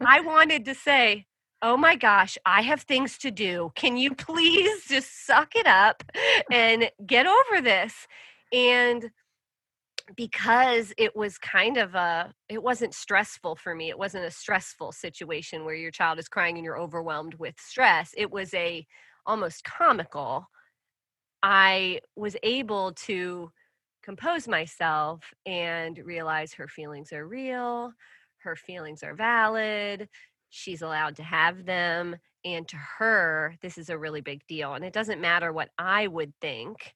[0.00, 1.26] I wanted to say,
[1.62, 3.72] "Oh my gosh, I have things to do.
[3.74, 6.04] Can you please just suck it up
[6.52, 8.06] and get over this?"
[8.52, 9.10] And
[10.16, 14.92] because it was kind of a it wasn't stressful for me it wasn't a stressful
[14.92, 18.86] situation where your child is crying and you're overwhelmed with stress it was a
[19.24, 20.46] almost comical
[21.42, 23.50] i was able to
[24.02, 27.90] compose myself and realize her feelings are real
[28.42, 30.06] her feelings are valid
[30.50, 34.84] she's allowed to have them and to her this is a really big deal and
[34.84, 36.94] it doesn't matter what i would think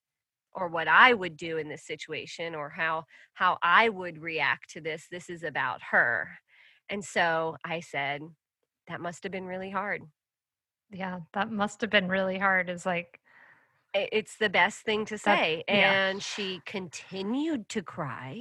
[0.55, 4.80] or what I would do in this situation or how how I would react to
[4.80, 6.28] this this is about her.
[6.88, 8.22] And so I said
[8.88, 10.03] that must have been really hard.
[10.90, 13.20] Yeah, that must have been really hard is like
[13.94, 16.09] it's the best thing to say that, yeah.
[16.09, 18.40] and she continued to cry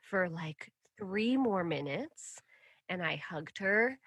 [0.00, 2.40] for like three more minutes
[2.88, 3.98] and I hugged her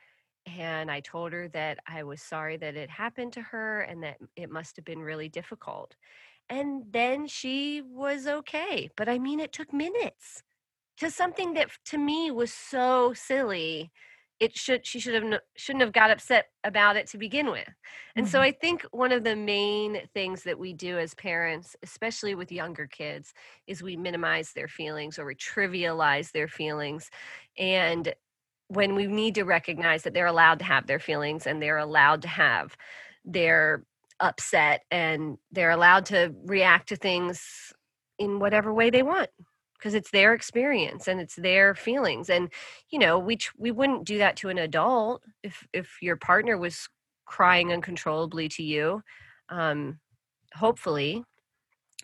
[0.46, 4.18] and I told her that I was sorry that it happened to her and that
[4.36, 5.96] it must have been really difficult.
[6.50, 8.90] And then she was okay.
[8.96, 10.44] But I mean, it took minutes
[10.98, 13.92] to something that to me was so silly
[14.40, 17.68] it should she should have shouldn't have got upset about it to begin with
[18.16, 18.32] and mm-hmm.
[18.32, 22.52] so i think one of the main things that we do as parents especially with
[22.52, 23.34] younger kids
[23.68, 27.10] is we minimize their feelings or we trivialize their feelings
[27.58, 28.14] and
[28.68, 32.22] when we need to recognize that they're allowed to have their feelings and they're allowed
[32.22, 32.78] to have
[33.26, 33.84] their
[34.20, 37.74] upset and they're allowed to react to things
[38.18, 39.30] in whatever way they want
[39.78, 42.52] because it's their experience and it's their feelings and
[42.90, 46.90] you know we we wouldn't do that to an adult if if your partner was
[47.26, 49.02] crying uncontrollably to you
[49.50, 49.98] um
[50.54, 51.24] hopefully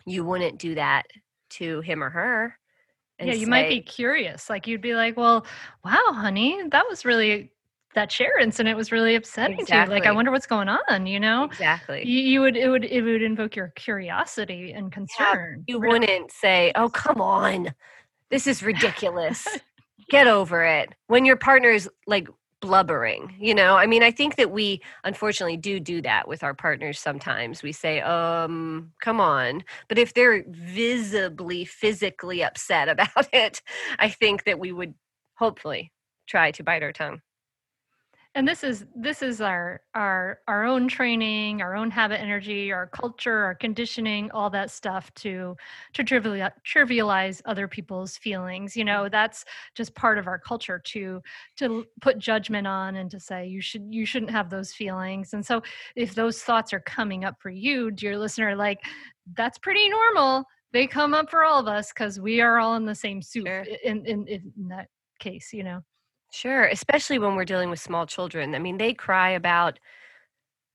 [0.06, 1.04] you wouldn't do that
[1.50, 2.58] to him or her
[3.20, 5.44] yeah you say, might be curious like you'd be like well
[5.84, 7.50] wow honey that was really
[7.96, 9.94] that share incident was really upsetting exactly.
[9.94, 10.00] to you.
[10.00, 11.44] Like, I wonder what's going on, you know?
[11.44, 12.06] Exactly.
[12.06, 15.64] You, you, would, it would, it would invoke your curiosity and concern.
[15.66, 17.74] Yeah, you wouldn't say, oh, come on.
[18.30, 19.48] This is ridiculous.
[20.10, 20.94] Get over it.
[21.08, 22.28] When your partner is like
[22.60, 23.76] blubbering, you know?
[23.76, 27.62] I mean, I think that we unfortunately do do that with our partners sometimes.
[27.62, 29.64] We say, um, come on.
[29.88, 33.62] But if they're visibly, physically upset about it,
[33.98, 34.94] I think that we would
[35.34, 35.92] hopefully
[36.28, 37.20] try to bite our tongue
[38.36, 42.86] and this is this is our our our own training our own habit energy our
[42.86, 45.56] culture our conditioning all that stuff to
[45.94, 51.20] to trivialize, trivialize other people's feelings you know that's just part of our culture to
[51.56, 55.32] to put judgment on and to say you should you shouldn't have those feelings.
[55.32, 55.62] And so
[55.96, 58.80] if those thoughts are coming up for you dear listener like
[59.34, 60.44] that's pretty normal.
[60.72, 63.46] They come up for all of us because we are all in the same soup
[63.46, 63.64] sure.
[63.82, 65.80] in, in in that case you know
[66.30, 68.54] Sure, especially when we're dealing with small children.
[68.54, 69.78] I mean, they cry about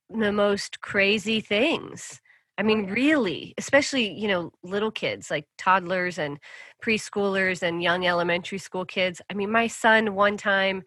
[0.10, 2.20] the most crazy things.
[2.58, 6.38] I mean, really, especially, you know, little kids like toddlers and
[6.84, 9.22] preschoolers and young elementary school kids.
[9.30, 10.84] I mean, my son one time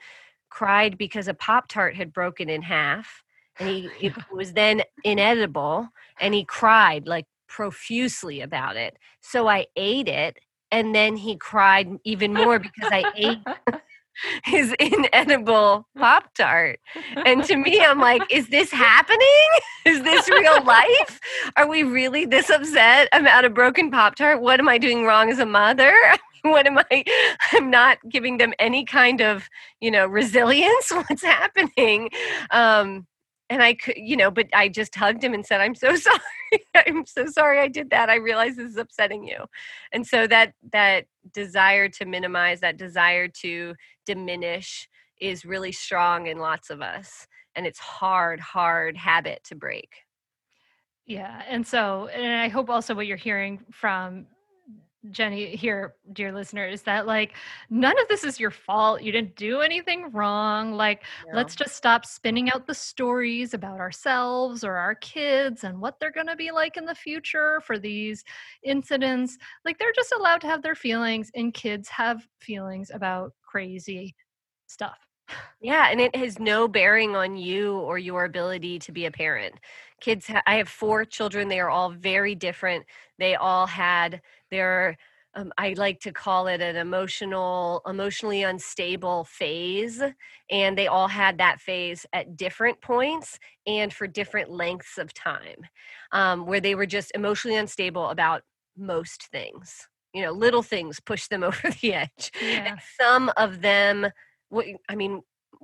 [0.50, 3.22] cried because a Pop Tart had broken in half
[3.58, 5.88] and he it was then inedible
[6.20, 8.96] and he cried like profusely about it.
[9.20, 10.38] So I ate it
[10.70, 13.40] and then he cried even more because I ate
[14.44, 16.80] his inedible Pop Tart.
[17.24, 19.18] And to me, I'm like, is this happening?
[19.84, 21.20] Is this real life?
[21.56, 24.40] Are we really this upset about a broken Pop Tart?
[24.40, 25.94] What am I doing wrong as a mother?
[26.44, 27.04] What am I?
[27.52, 29.48] I'm not giving them any kind of,
[29.80, 30.90] you know, resilience.
[30.90, 32.10] What's happening?
[32.50, 33.06] Um,
[33.50, 36.18] and I could, you know, but I just hugged him and said, I'm so sorry.
[36.74, 38.08] I'm so sorry I did that.
[38.08, 39.44] I realize this is upsetting you.
[39.92, 43.74] And so that that desire to minimize, that desire to
[44.06, 44.88] diminish
[45.20, 47.26] is really strong in lots of us.
[47.56, 49.90] And it's hard, hard habit to break.
[51.06, 51.42] Yeah.
[51.48, 54.26] And so, and I hope also what you're hearing from
[55.10, 57.34] Jenny here, dear listener, is that like
[57.70, 59.02] none of this is your fault.
[59.02, 60.72] You didn't do anything wrong.
[60.72, 61.36] Like, yeah.
[61.36, 66.10] let's just stop spinning out the stories about ourselves or our kids and what they're
[66.10, 68.24] going to be like in the future for these
[68.62, 69.36] incidents.
[69.64, 74.14] Like, they're just allowed to have their feelings, and kids have feelings about crazy
[74.66, 74.98] stuff.
[75.60, 79.54] Yeah, and it has no bearing on you or your ability to be a parent.
[80.00, 81.48] Kids, ha- I have four children.
[81.48, 82.84] They are all very different.
[83.18, 84.20] They all had
[84.50, 84.96] their
[85.36, 90.00] um, I like to call it an emotional, emotionally unstable phase.
[90.48, 95.56] And they all had that phase at different points and for different lengths of time,
[96.12, 98.42] um, where they were just emotionally unstable about
[98.76, 99.88] most things.
[100.12, 102.30] You know, little things push them over the edge.
[102.40, 102.68] Yeah.
[102.68, 104.06] And some of them,
[104.88, 105.22] I mean,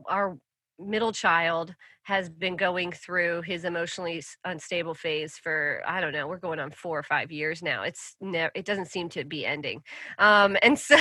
[0.08, 0.36] our
[0.80, 1.74] middle child
[2.04, 6.70] has been going through his emotionally unstable phase for i don't know we're going on
[6.70, 9.82] four or five years now it's never it doesn't seem to be ending.
[10.18, 10.98] Um, and so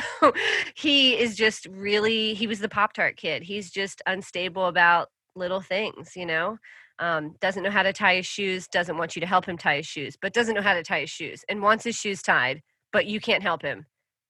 [0.76, 5.62] he is just really he was the pop tart kid he's just unstable about little
[5.62, 6.58] things you know?
[7.00, 9.78] Um, doesn't know how to tie his shoes doesn't want you to help him tie
[9.78, 12.62] his shoes but doesn't know how to tie his shoes and wants his shoes tied
[12.92, 13.86] but you can't help him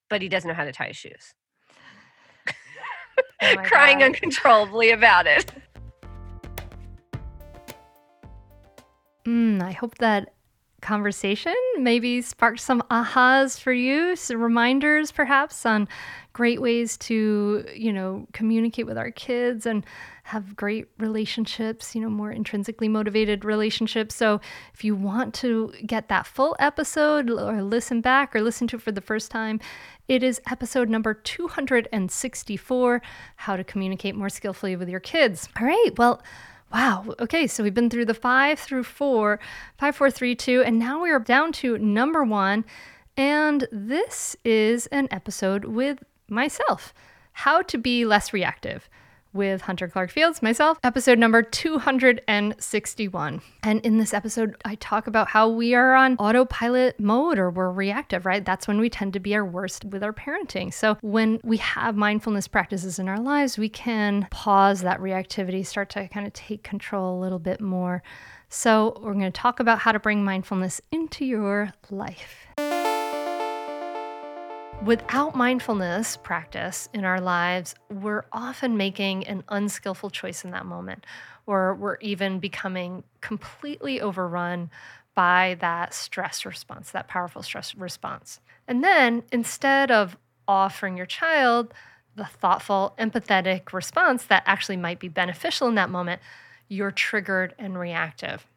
[0.07, 1.33] but he doesn't know how to tie his shoes
[3.41, 4.05] oh crying God.
[4.05, 5.51] uncontrollably about it
[9.29, 10.33] Mm, I hope that
[10.81, 15.87] conversation maybe sparked some ahas for you, some reminders perhaps on
[16.33, 19.85] great ways to, you know, communicate with our kids and
[20.29, 24.15] have great relationships, you know, more intrinsically motivated relationships.
[24.15, 24.39] So
[24.73, 28.81] if you want to get that full episode or listen back or listen to it
[28.83, 29.59] for the first time,
[30.07, 33.01] it is episode number 264
[33.37, 35.49] How to Communicate More Skillfully with Your Kids.
[35.59, 35.91] All right.
[35.97, 36.21] Well,
[36.71, 37.15] Wow.
[37.19, 37.47] Okay.
[37.47, 39.39] So we've been through the five through four,
[39.79, 42.63] five, four, three, two, and now we are down to number one.
[43.17, 46.93] And this is an episode with myself
[47.31, 48.87] How to Be Less Reactive
[49.33, 53.41] with Hunter Clarke-Fields, myself, episode number 261.
[53.63, 57.71] And in this episode, I talk about how we are on autopilot mode or we're
[57.71, 58.43] reactive, right?
[58.43, 60.73] That's when we tend to be our worst with our parenting.
[60.73, 65.89] So when we have mindfulness practices in our lives, we can pause that reactivity, start
[65.91, 68.03] to kind of take control a little bit more.
[68.49, 72.47] So we're going to talk about how to bring mindfulness into your life.
[74.85, 81.05] Without mindfulness practice in our lives, we're often making an unskillful choice in that moment,
[81.45, 84.69] or we're even becoming completely overrun
[85.15, 88.39] by that stress response, that powerful stress response.
[88.69, 90.17] And then instead of
[90.47, 91.73] offering your child
[92.15, 96.21] the thoughtful, empathetic response that actually might be beneficial in that moment,
[96.69, 98.47] you're triggered and reactive.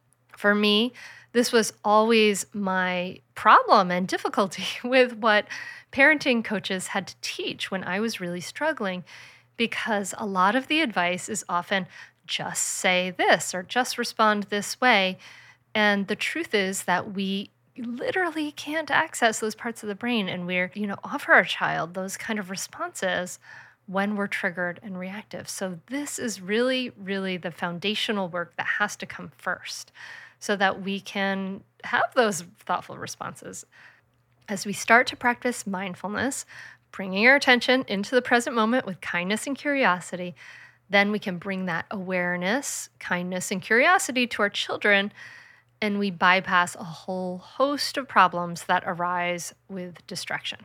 [0.43, 0.93] For me,
[1.31, 5.47] this was always my problem and difficulty with what
[5.93, 9.05] parenting coaches had to teach when I was really struggling
[9.57, 11.87] because a lot of the advice is often
[12.27, 15.17] just say this or just respond this way.
[15.77, 20.45] And the truth is that we literally can't access those parts of the brain and
[20.45, 23.39] we're, you know, offer our child those kind of responses
[23.87, 25.49] when we're triggered and reactive.
[25.49, 29.93] So this is really really the foundational work that has to come first
[30.43, 33.65] so that we can have those thoughtful responses.
[34.49, 36.45] As we start to practice mindfulness,
[36.91, 40.35] bringing our attention into the present moment with kindness and curiosity,
[40.91, 45.13] then we can bring that awareness, kindness, and curiosity to our children,
[45.81, 50.59] and we bypass a whole host of problems that arise with distraction.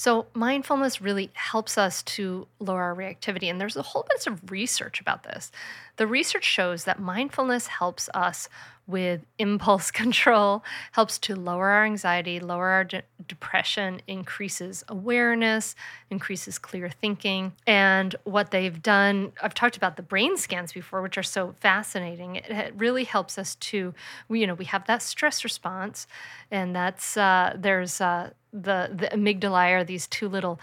[0.00, 3.50] So, mindfulness really helps us to lower our reactivity.
[3.50, 5.52] And there's a whole bunch of research about this.
[5.96, 8.48] The research shows that mindfulness helps us
[8.90, 15.74] with impulse control, helps to lower our anxiety, lower our de- depression, increases awareness,
[16.10, 17.52] increases clear thinking.
[17.66, 22.36] And what they've done, I've talked about the brain scans before, which are so fascinating.
[22.36, 23.94] It, it really helps us to,
[24.28, 26.06] you know, we have that stress response,
[26.50, 30.60] and that's uh, there's uh, the the amygdala are these two little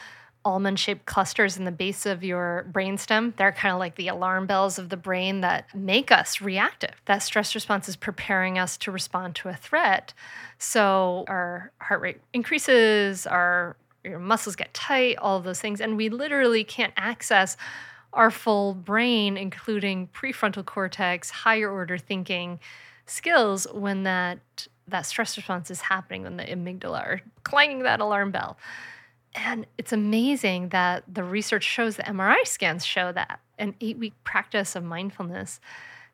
[0.47, 3.35] almond shaped clusters in the base of your brainstem.
[3.35, 6.93] They're kind of like the alarm bells of the brain that make us reactive.
[7.05, 10.13] That stress response is preparing us to respond to a threat.
[10.57, 15.81] So our heart rate increases, our your muscles get tight, all those things.
[15.81, 17.57] And we literally can't access
[18.13, 22.59] our full brain, including prefrontal cortex, higher order thinking
[23.05, 24.39] skills when that
[24.87, 28.57] that stress response is happening when the amygdala are clanging that alarm bell.
[29.37, 34.13] And it's amazing that the research shows that MRI scans show that an eight week
[34.23, 35.59] practice of mindfulness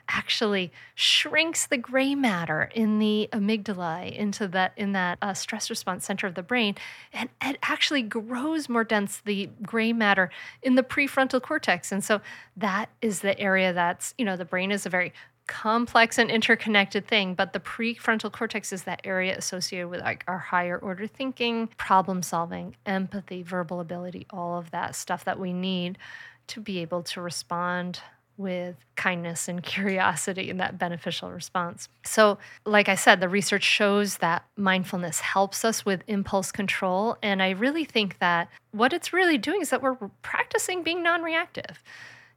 [0.09, 6.05] actually shrinks the gray matter in the amygdala into that in that uh, stress response
[6.05, 6.76] center of the brain.
[7.13, 10.30] And it actually grows more dense the gray matter
[10.61, 11.93] in the prefrontal cortex.
[11.93, 12.19] And so
[12.57, 15.13] that is the area that's you know the brain is a very
[15.48, 20.38] complex and interconnected thing, but the prefrontal cortex is that area associated with like our
[20.38, 25.98] higher order thinking, problem solving, empathy, verbal ability, all of that stuff that we need
[26.48, 28.00] to be able to respond
[28.38, 31.88] with kindness and curiosity and that beneficial response.
[32.04, 37.18] So, like I said, the research shows that mindfulness helps us with impulse control.
[37.22, 41.22] And I really think that what it's really doing is that we're practicing being non
[41.22, 41.84] reactive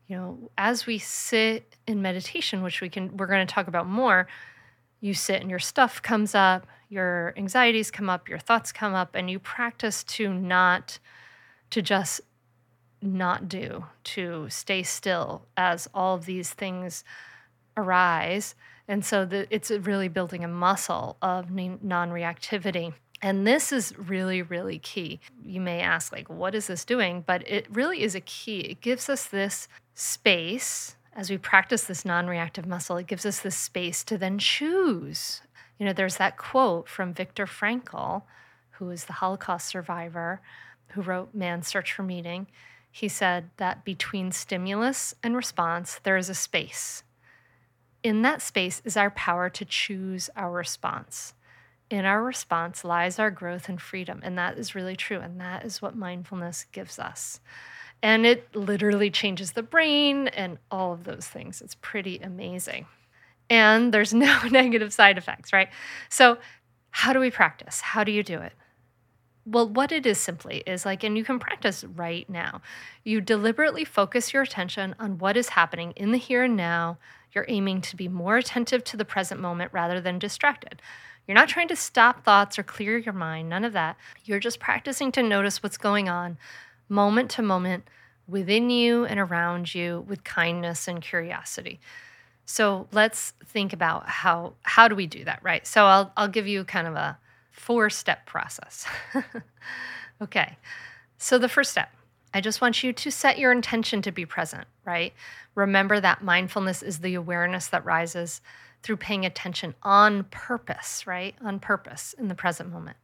[0.09, 3.87] you know, as we sit in meditation, which we can, we're going to talk about
[3.87, 4.29] more,
[5.01, 9.11] you sit and your stuff comes up, your anxieties come up, your thoughts come up,
[9.15, 10.99] and you practice to not,
[11.71, 12.21] to just
[13.03, 17.05] not do, to stay still as all of these things
[17.77, 18.55] arise.
[18.89, 22.95] And so the, it's really building a muscle of non reactivity.
[23.23, 25.21] And this is really, really key.
[25.43, 27.25] You may ask, like, what is this doing?
[27.27, 28.61] But it really is a key.
[28.61, 33.40] It gives us this space as we practice this non reactive muscle, it gives us
[33.40, 35.40] this space to then choose.
[35.78, 38.22] You know, there's that quote from Viktor Frankl,
[38.72, 40.40] who is the Holocaust survivor
[40.88, 42.47] who wrote Man's Search for Meaning.
[42.90, 47.03] He said that between stimulus and response, there is a space.
[48.03, 51.34] In that space is our power to choose our response.
[51.88, 54.20] in our response lies our growth and freedom.
[54.22, 55.20] And that is really true.
[55.20, 57.40] And that is what mindfulness gives us.
[58.03, 61.61] And it literally changes the brain and all of those things.
[61.61, 62.86] It's pretty amazing.
[63.49, 65.68] And there's no negative side effects, right?
[66.09, 66.38] So,
[66.90, 67.80] how do we practice?
[67.82, 68.53] How do you do it?
[69.44, 72.62] Well, what it is simply is like, and you can practice right now.
[73.05, 76.99] You deliberately focus your attention on what is happening in the here and now.
[77.32, 80.80] You're aiming to be more attentive to the present moment rather than distracted.
[81.26, 83.97] You're not trying to stop thoughts or clear your mind, none of that.
[84.24, 86.38] You're just practicing to notice what's going on
[86.89, 87.89] moment to moment
[88.28, 91.80] within you and around you with kindness and curiosity.
[92.45, 95.66] So let's think about how how do we do that, right?
[95.66, 97.18] So I'll I'll give you kind of a
[97.51, 98.87] four-step process.
[100.22, 100.57] okay.
[101.18, 101.89] So the first step,
[102.34, 105.12] I just want you to set your intention to be present, right?
[105.55, 108.43] Remember that mindfulness is the awareness that rises
[108.82, 111.34] through paying attention on purpose, right?
[111.43, 112.99] On purpose in the present moment.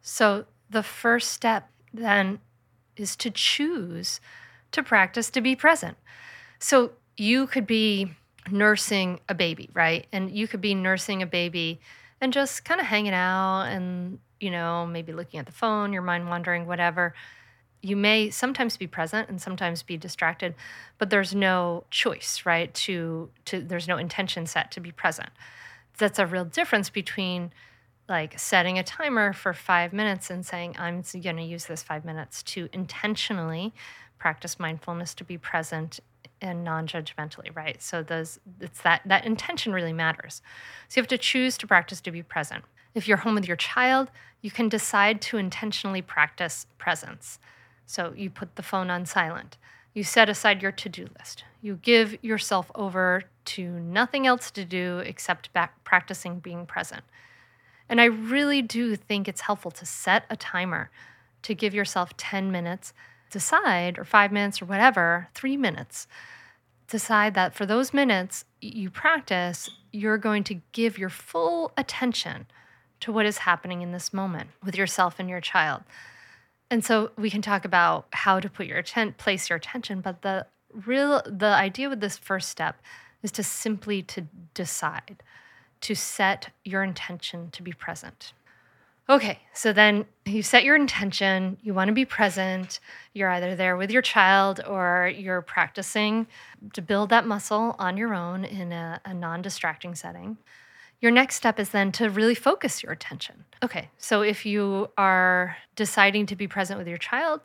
[0.00, 2.38] So the first step then
[2.96, 4.20] is to choose
[4.72, 5.96] to practice to be present.
[6.58, 8.12] So you could be
[8.50, 10.06] nursing a baby, right?
[10.12, 11.80] And you could be nursing a baby
[12.20, 16.02] and just kind of hanging out and, you know, maybe looking at the phone, your
[16.02, 17.14] mind wandering, whatever
[17.84, 20.54] you may sometimes be present and sometimes be distracted
[20.96, 25.28] but there's no choice right to to there's no intention set to be present
[25.98, 27.52] that's a real difference between
[28.08, 32.04] like setting a timer for five minutes and saying i'm going to use this five
[32.04, 33.72] minutes to intentionally
[34.18, 36.00] practice mindfulness to be present
[36.40, 40.42] and non-judgmentally right so those it's that that intention really matters
[40.88, 43.56] so you have to choose to practice to be present if you're home with your
[43.56, 44.10] child
[44.42, 47.38] you can decide to intentionally practice presence
[47.86, 49.56] so you put the phone on silent.
[49.92, 51.44] You set aside your to do list.
[51.62, 55.50] You give yourself over to nothing else to do except
[55.84, 57.04] practicing being present.
[57.88, 60.90] And I really do think it's helpful to set a timer
[61.42, 62.92] to give yourself 10 minutes,
[63.30, 66.06] decide, or five minutes, or whatever, three minutes.
[66.88, 72.46] Decide that for those minutes you practice, you're going to give your full attention
[73.00, 75.82] to what is happening in this moment with yourself and your child.
[76.70, 80.22] And so we can talk about how to put your atten- place your attention, but
[80.22, 82.80] the real the idea with this first step
[83.22, 84.22] is to simply to
[84.54, 85.22] decide,
[85.84, 88.32] to set your intention to be present.
[89.06, 92.80] Okay, so then you set your intention, you want to be present,
[93.12, 96.26] you're either there with your child or you're practicing
[96.72, 100.38] to build that muscle on your own in a, a non distracting setting.
[101.02, 103.44] Your next step is then to really focus your attention.
[103.62, 107.42] Okay, so if you are deciding to be present with your child,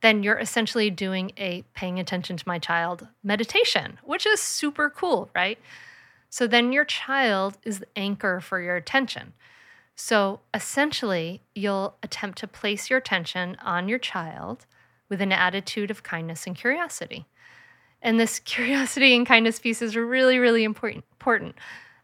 [0.00, 5.30] then you're essentially doing a paying attention to my child meditation, which is super cool,
[5.32, 5.58] right?
[6.30, 9.32] So then your child is the anchor for your attention.
[9.94, 14.66] So essentially, you'll attempt to place your attention on your child
[15.08, 17.26] with an attitude of kindness and curiosity.
[18.00, 21.04] And this curiosity and kindness piece is really, really important.
[21.12, 21.56] important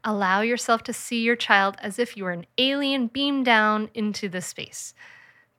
[0.07, 4.29] Allow yourself to see your child as if you were an alien beamed down into
[4.29, 4.93] the space.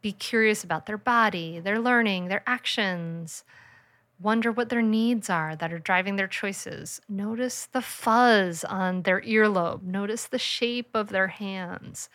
[0.04, 3.44] Be curious about their body, their learning, their actions.
[4.20, 7.02] Wonder what their needs are that are driving their choices.
[7.10, 9.84] Notice the fuzz on their earlobe.
[9.84, 12.10] Notice the shape of their hands.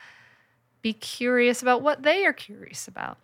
[0.83, 3.19] Be curious about what they are curious about.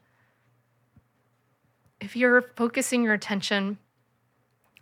[2.01, 3.79] If you're focusing your attention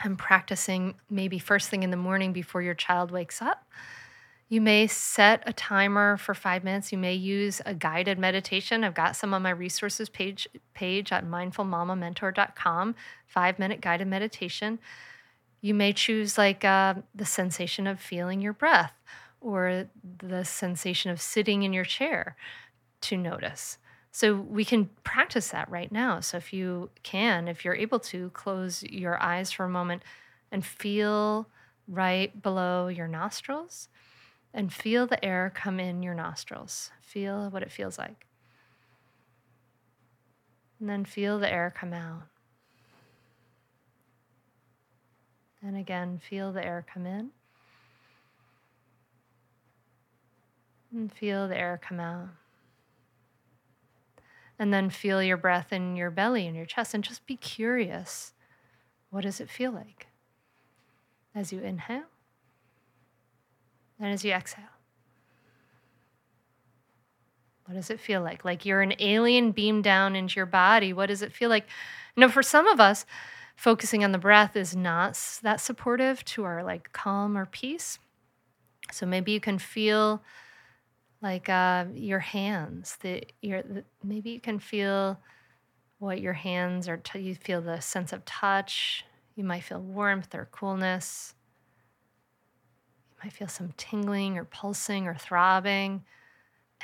[0.02, 3.64] and practicing maybe first thing in the morning before your child wakes up,
[4.54, 6.92] you may set a timer for five minutes.
[6.92, 8.84] You may use a guided meditation.
[8.84, 12.94] I've got some on my resources page page at mindfulmamamentor.com,
[13.26, 14.78] five minute guided meditation.
[15.60, 18.92] You may choose like uh, the sensation of feeling your breath
[19.40, 19.88] or
[20.22, 22.36] the sensation of sitting in your chair
[23.00, 23.78] to notice.
[24.12, 26.20] So we can practice that right now.
[26.20, 30.04] So if you can, if you're able to, close your eyes for a moment
[30.52, 31.48] and feel
[31.88, 33.88] right below your nostrils
[34.54, 36.92] and feel the air come in your nostrils.
[37.02, 38.26] Feel what it feels like.
[40.78, 42.22] And then feel the air come out.
[45.60, 47.30] And again, feel the air come in.
[50.92, 52.28] And feel the air come out.
[54.56, 58.32] And then feel your breath in your belly and your chest and just be curious.
[59.10, 60.06] What does it feel like?
[61.34, 62.13] As you inhale
[63.98, 64.64] and as you exhale,
[67.64, 68.44] what does it feel like?
[68.44, 70.92] Like you're an alien beamed down into your body.
[70.92, 71.66] What does it feel like?
[72.16, 73.06] You know, for some of us,
[73.56, 77.98] focusing on the breath is not that supportive to our like calm or peace.
[78.92, 80.22] So maybe you can feel
[81.22, 82.98] like uh, your hands.
[83.00, 85.18] The your the, maybe you can feel
[85.98, 86.98] what your hands are.
[86.98, 89.04] T- you feel the sense of touch.
[89.36, 91.34] You might feel warmth or coolness.
[93.24, 96.04] Might feel some tingling or pulsing or throbbing,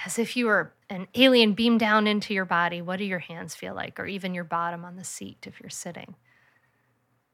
[0.07, 2.81] as if you were an alien beamed down into your body.
[2.81, 5.69] What do your hands feel like, or even your bottom on the seat if you're
[5.69, 6.15] sitting?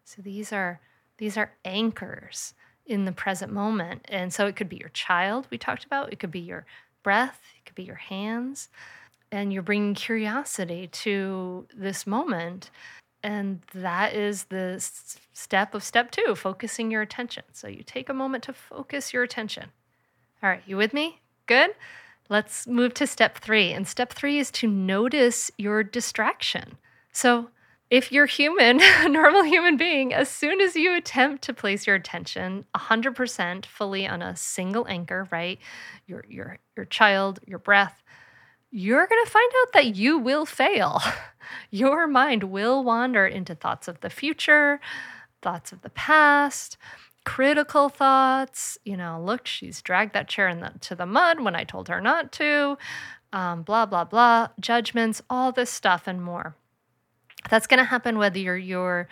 [0.03, 0.81] So these are
[1.19, 2.55] these are anchors
[2.85, 4.05] in the present moment.
[4.09, 6.67] And so it could be your child, we talked about, it could be your
[7.05, 8.71] breath, it could be your hands.
[9.31, 12.73] And you're bringing curiosity to this moment.
[13.27, 14.77] And that is the
[15.33, 17.43] step of step two, focusing your attention.
[17.53, 19.73] So you take a moment to focus your attention.
[20.45, 21.21] All right, you with me?
[21.47, 21.71] Good?
[22.29, 23.73] Let's move to step three.
[23.73, 26.79] And step three is to notice your distraction.
[27.11, 27.49] So
[27.91, 31.97] if you're human, a normal human being, as soon as you attempt to place your
[31.97, 35.59] attention 100% fully on a single anchor, right?
[36.07, 38.05] Your your your child, your breath,
[38.77, 41.01] you're going to find out that you will fail.
[41.71, 44.81] Your mind will wander into thoughts of the future,
[45.41, 46.77] thoughts of the past,
[47.25, 48.77] critical thoughts.
[48.85, 51.89] You know, look, she's dragged that chair into the, to the mud when I told
[51.89, 52.77] her not to,
[53.33, 56.55] um, blah, blah, blah, judgments, all this stuff and more.
[57.49, 59.09] That's going to happen whether your your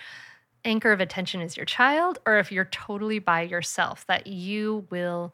[0.66, 5.32] anchor of attention is your child or if you're totally by yourself that you will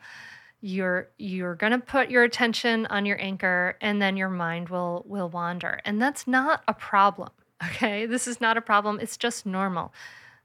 [0.60, 5.04] you're you're going to put your attention on your anchor and then your mind will
[5.06, 7.30] will wander and that's not a problem
[7.64, 9.92] okay this is not a problem it's just normal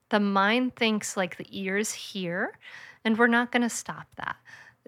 [0.09, 2.57] the mind thinks like the ears hear
[3.03, 4.37] and we're not going to stop that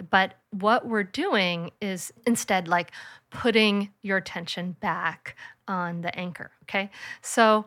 [0.10, 2.92] but what we're doing is instead like
[3.30, 5.36] putting your attention back
[5.68, 6.52] on the anchor.
[6.64, 6.90] Okay.
[7.22, 7.66] So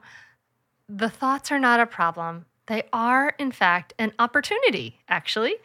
[0.88, 2.46] the thoughts are not a problem.
[2.66, 5.56] They are, in fact, an opportunity, actually.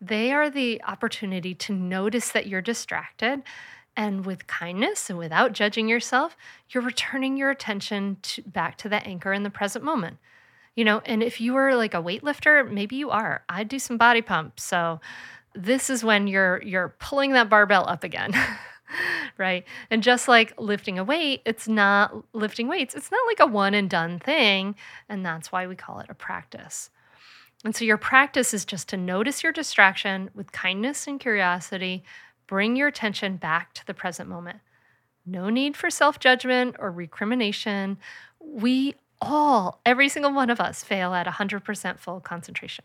[0.00, 3.42] They are the opportunity to notice that you're distracted.
[3.96, 6.36] And with kindness and without judging yourself,
[6.70, 10.18] you're returning your attention to, back to the anchor in the present moment.
[10.74, 13.44] You know, and if you were like a weightlifter, maybe you are.
[13.48, 14.64] I do some body pumps.
[14.64, 15.00] So
[15.54, 18.32] this is when you're you're pulling that barbell up again.
[19.38, 19.64] right?
[19.90, 23.74] And just like lifting a weight, it's not lifting weights, it's not like a one
[23.74, 24.74] and done thing.
[25.08, 26.90] And that's why we call it a practice.
[27.64, 32.02] And so your practice is just to notice your distraction with kindness and curiosity,
[32.46, 34.58] bring your attention back to the present moment.
[35.24, 37.98] No need for self judgment or recrimination.
[38.40, 42.84] We all, every single one of us, fail at 100% full concentration.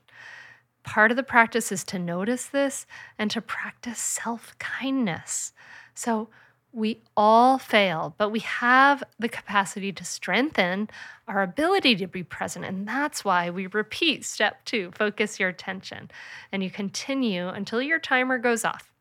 [0.83, 2.85] Part of the practice is to notice this
[3.17, 5.51] and to practice self kindness.
[5.97, 6.29] So
[6.71, 10.89] we all fail, but we have the capacity to strengthen
[11.27, 12.65] our ability to be present.
[12.65, 16.11] And that's why we repeat step two focus your attention.
[16.51, 18.91] And you continue until your timer goes off.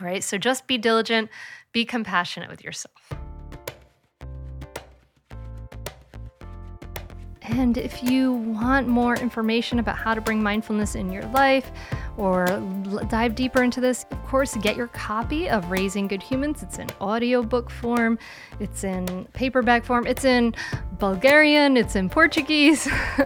[0.00, 0.24] All right.
[0.24, 1.28] So just be diligent,
[1.72, 3.12] be compassionate with yourself.
[7.42, 11.70] And if you want more information about how to bring mindfulness in your life,
[12.18, 12.46] or
[13.08, 16.62] dive deeper into this, of course, get your copy of Raising Good Humans.
[16.62, 18.18] It's in audiobook form,
[18.60, 20.54] it's in paperback form, it's in
[20.98, 22.88] Bulgarian, it's in Portuguese.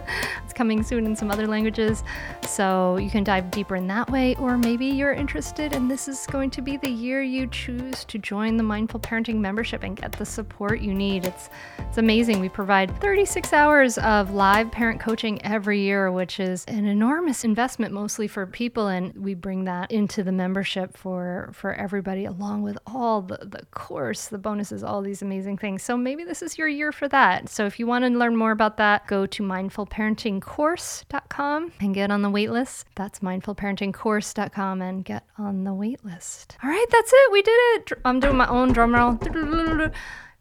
[0.43, 2.03] it's coming soon in some other languages.
[2.47, 6.27] So you can dive deeper in that way, or maybe you're interested and this is
[6.27, 10.11] going to be the year you choose to join the Mindful Parenting membership and get
[10.11, 11.25] the support you need.
[11.25, 12.39] It's it's amazing.
[12.39, 17.93] We provide 36 hours of live parent coaching every year, which is an enormous investment
[17.93, 22.63] mostly for people people and we bring that into the membership for for everybody along
[22.63, 25.81] with all the the course the bonuses all these amazing things.
[25.83, 27.49] So maybe this is your year for that.
[27.49, 32.21] So if you want to learn more about that go to mindfulparentingcourse.com and get on
[32.21, 32.83] the waitlist.
[32.95, 36.57] That's mindfulparentingcourse.com and get on the waitlist.
[36.63, 37.31] All right that's it.
[37.31, 37.93] We did it.
[38.05, 39.13] I'm doing my own drum roll.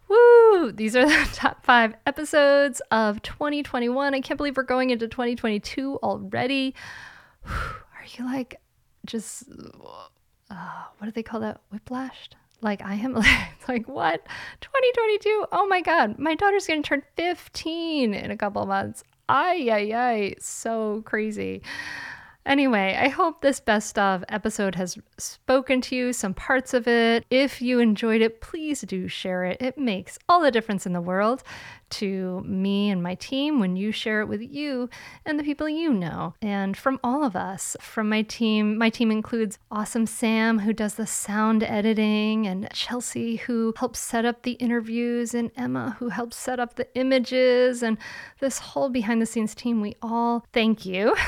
[0.08, 0.72] Woo!
[0.72, 4.14] These are the top five episodes of 2021.
[4.14, 6.74] I can't believe we're going into 2022 already
[8.02, 8.60] are you like
[9.06, 9.44] just
[10.50, 11.60] uh, what do they call that?
[11.72, 12.34] Whiplashed?
[12.60, 13.26] Like i am like,
[13.68, 14.24] like what
[14.60, 19.04] 2022 oh my god my daughter's gonna turn 15 in a couple of months.
[19.28, 20.34] Ay ay ay.
[20.38, 21.62] So crazy
[22.44, 27.24] Anyway, I hope this best of episode has spoken to you, some parts of it.
[27.30, 29.62] If you enjoyed it, please do share it.
[29.62, 31.44] It makes all the difference in the world
[31.90, 34.88] to me and my team when you share it with you
[35.24, 36.34] and the people you know.
[36.42, 40.94] And from all of us, from my team, my team includes Awesome Sam, who does
[40.94, 46.36] the sound editing, and Chelsea, who helps set up the interviews, and Emma, who helps
[46.36, 47.98] set up the images, and
[48.40, 49.80] this whole behind the scenes team.
[49.80, 51.14] We all thank you.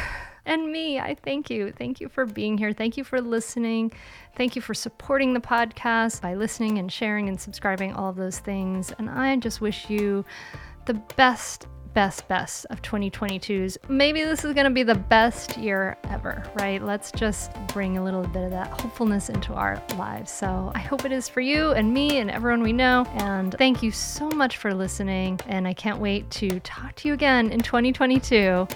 [0.46, 0.98] and me.
[0.98, 1.72] I thank you.
[1.72, 2.72] Thank you for being here.
[2.72, 3.92] Thank you for listening.
[4.36, 8.38] Thank you for supporting the podcast by listening and sharing and subscribing, all of those
[8.38, 8.92] things.
[8.98, 10.24] And I just wish you
[10.86, 13.78] the best best, best of 2022s.
[13.88, 16.82] Maybe this is going to be the best year ever, right?
[16.82, 20.30] Let's just bring a little bit of that hopefulness into our lives.
[20.30, 23.06] So I hope it is for you and me and everyone we know.
[23.14, 25.40] And thank you so much for listening.
[25.46, 28.66] And I can't wait to talk to you again in 2022.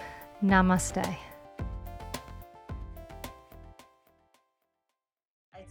[0.42, 1.18] Namaste.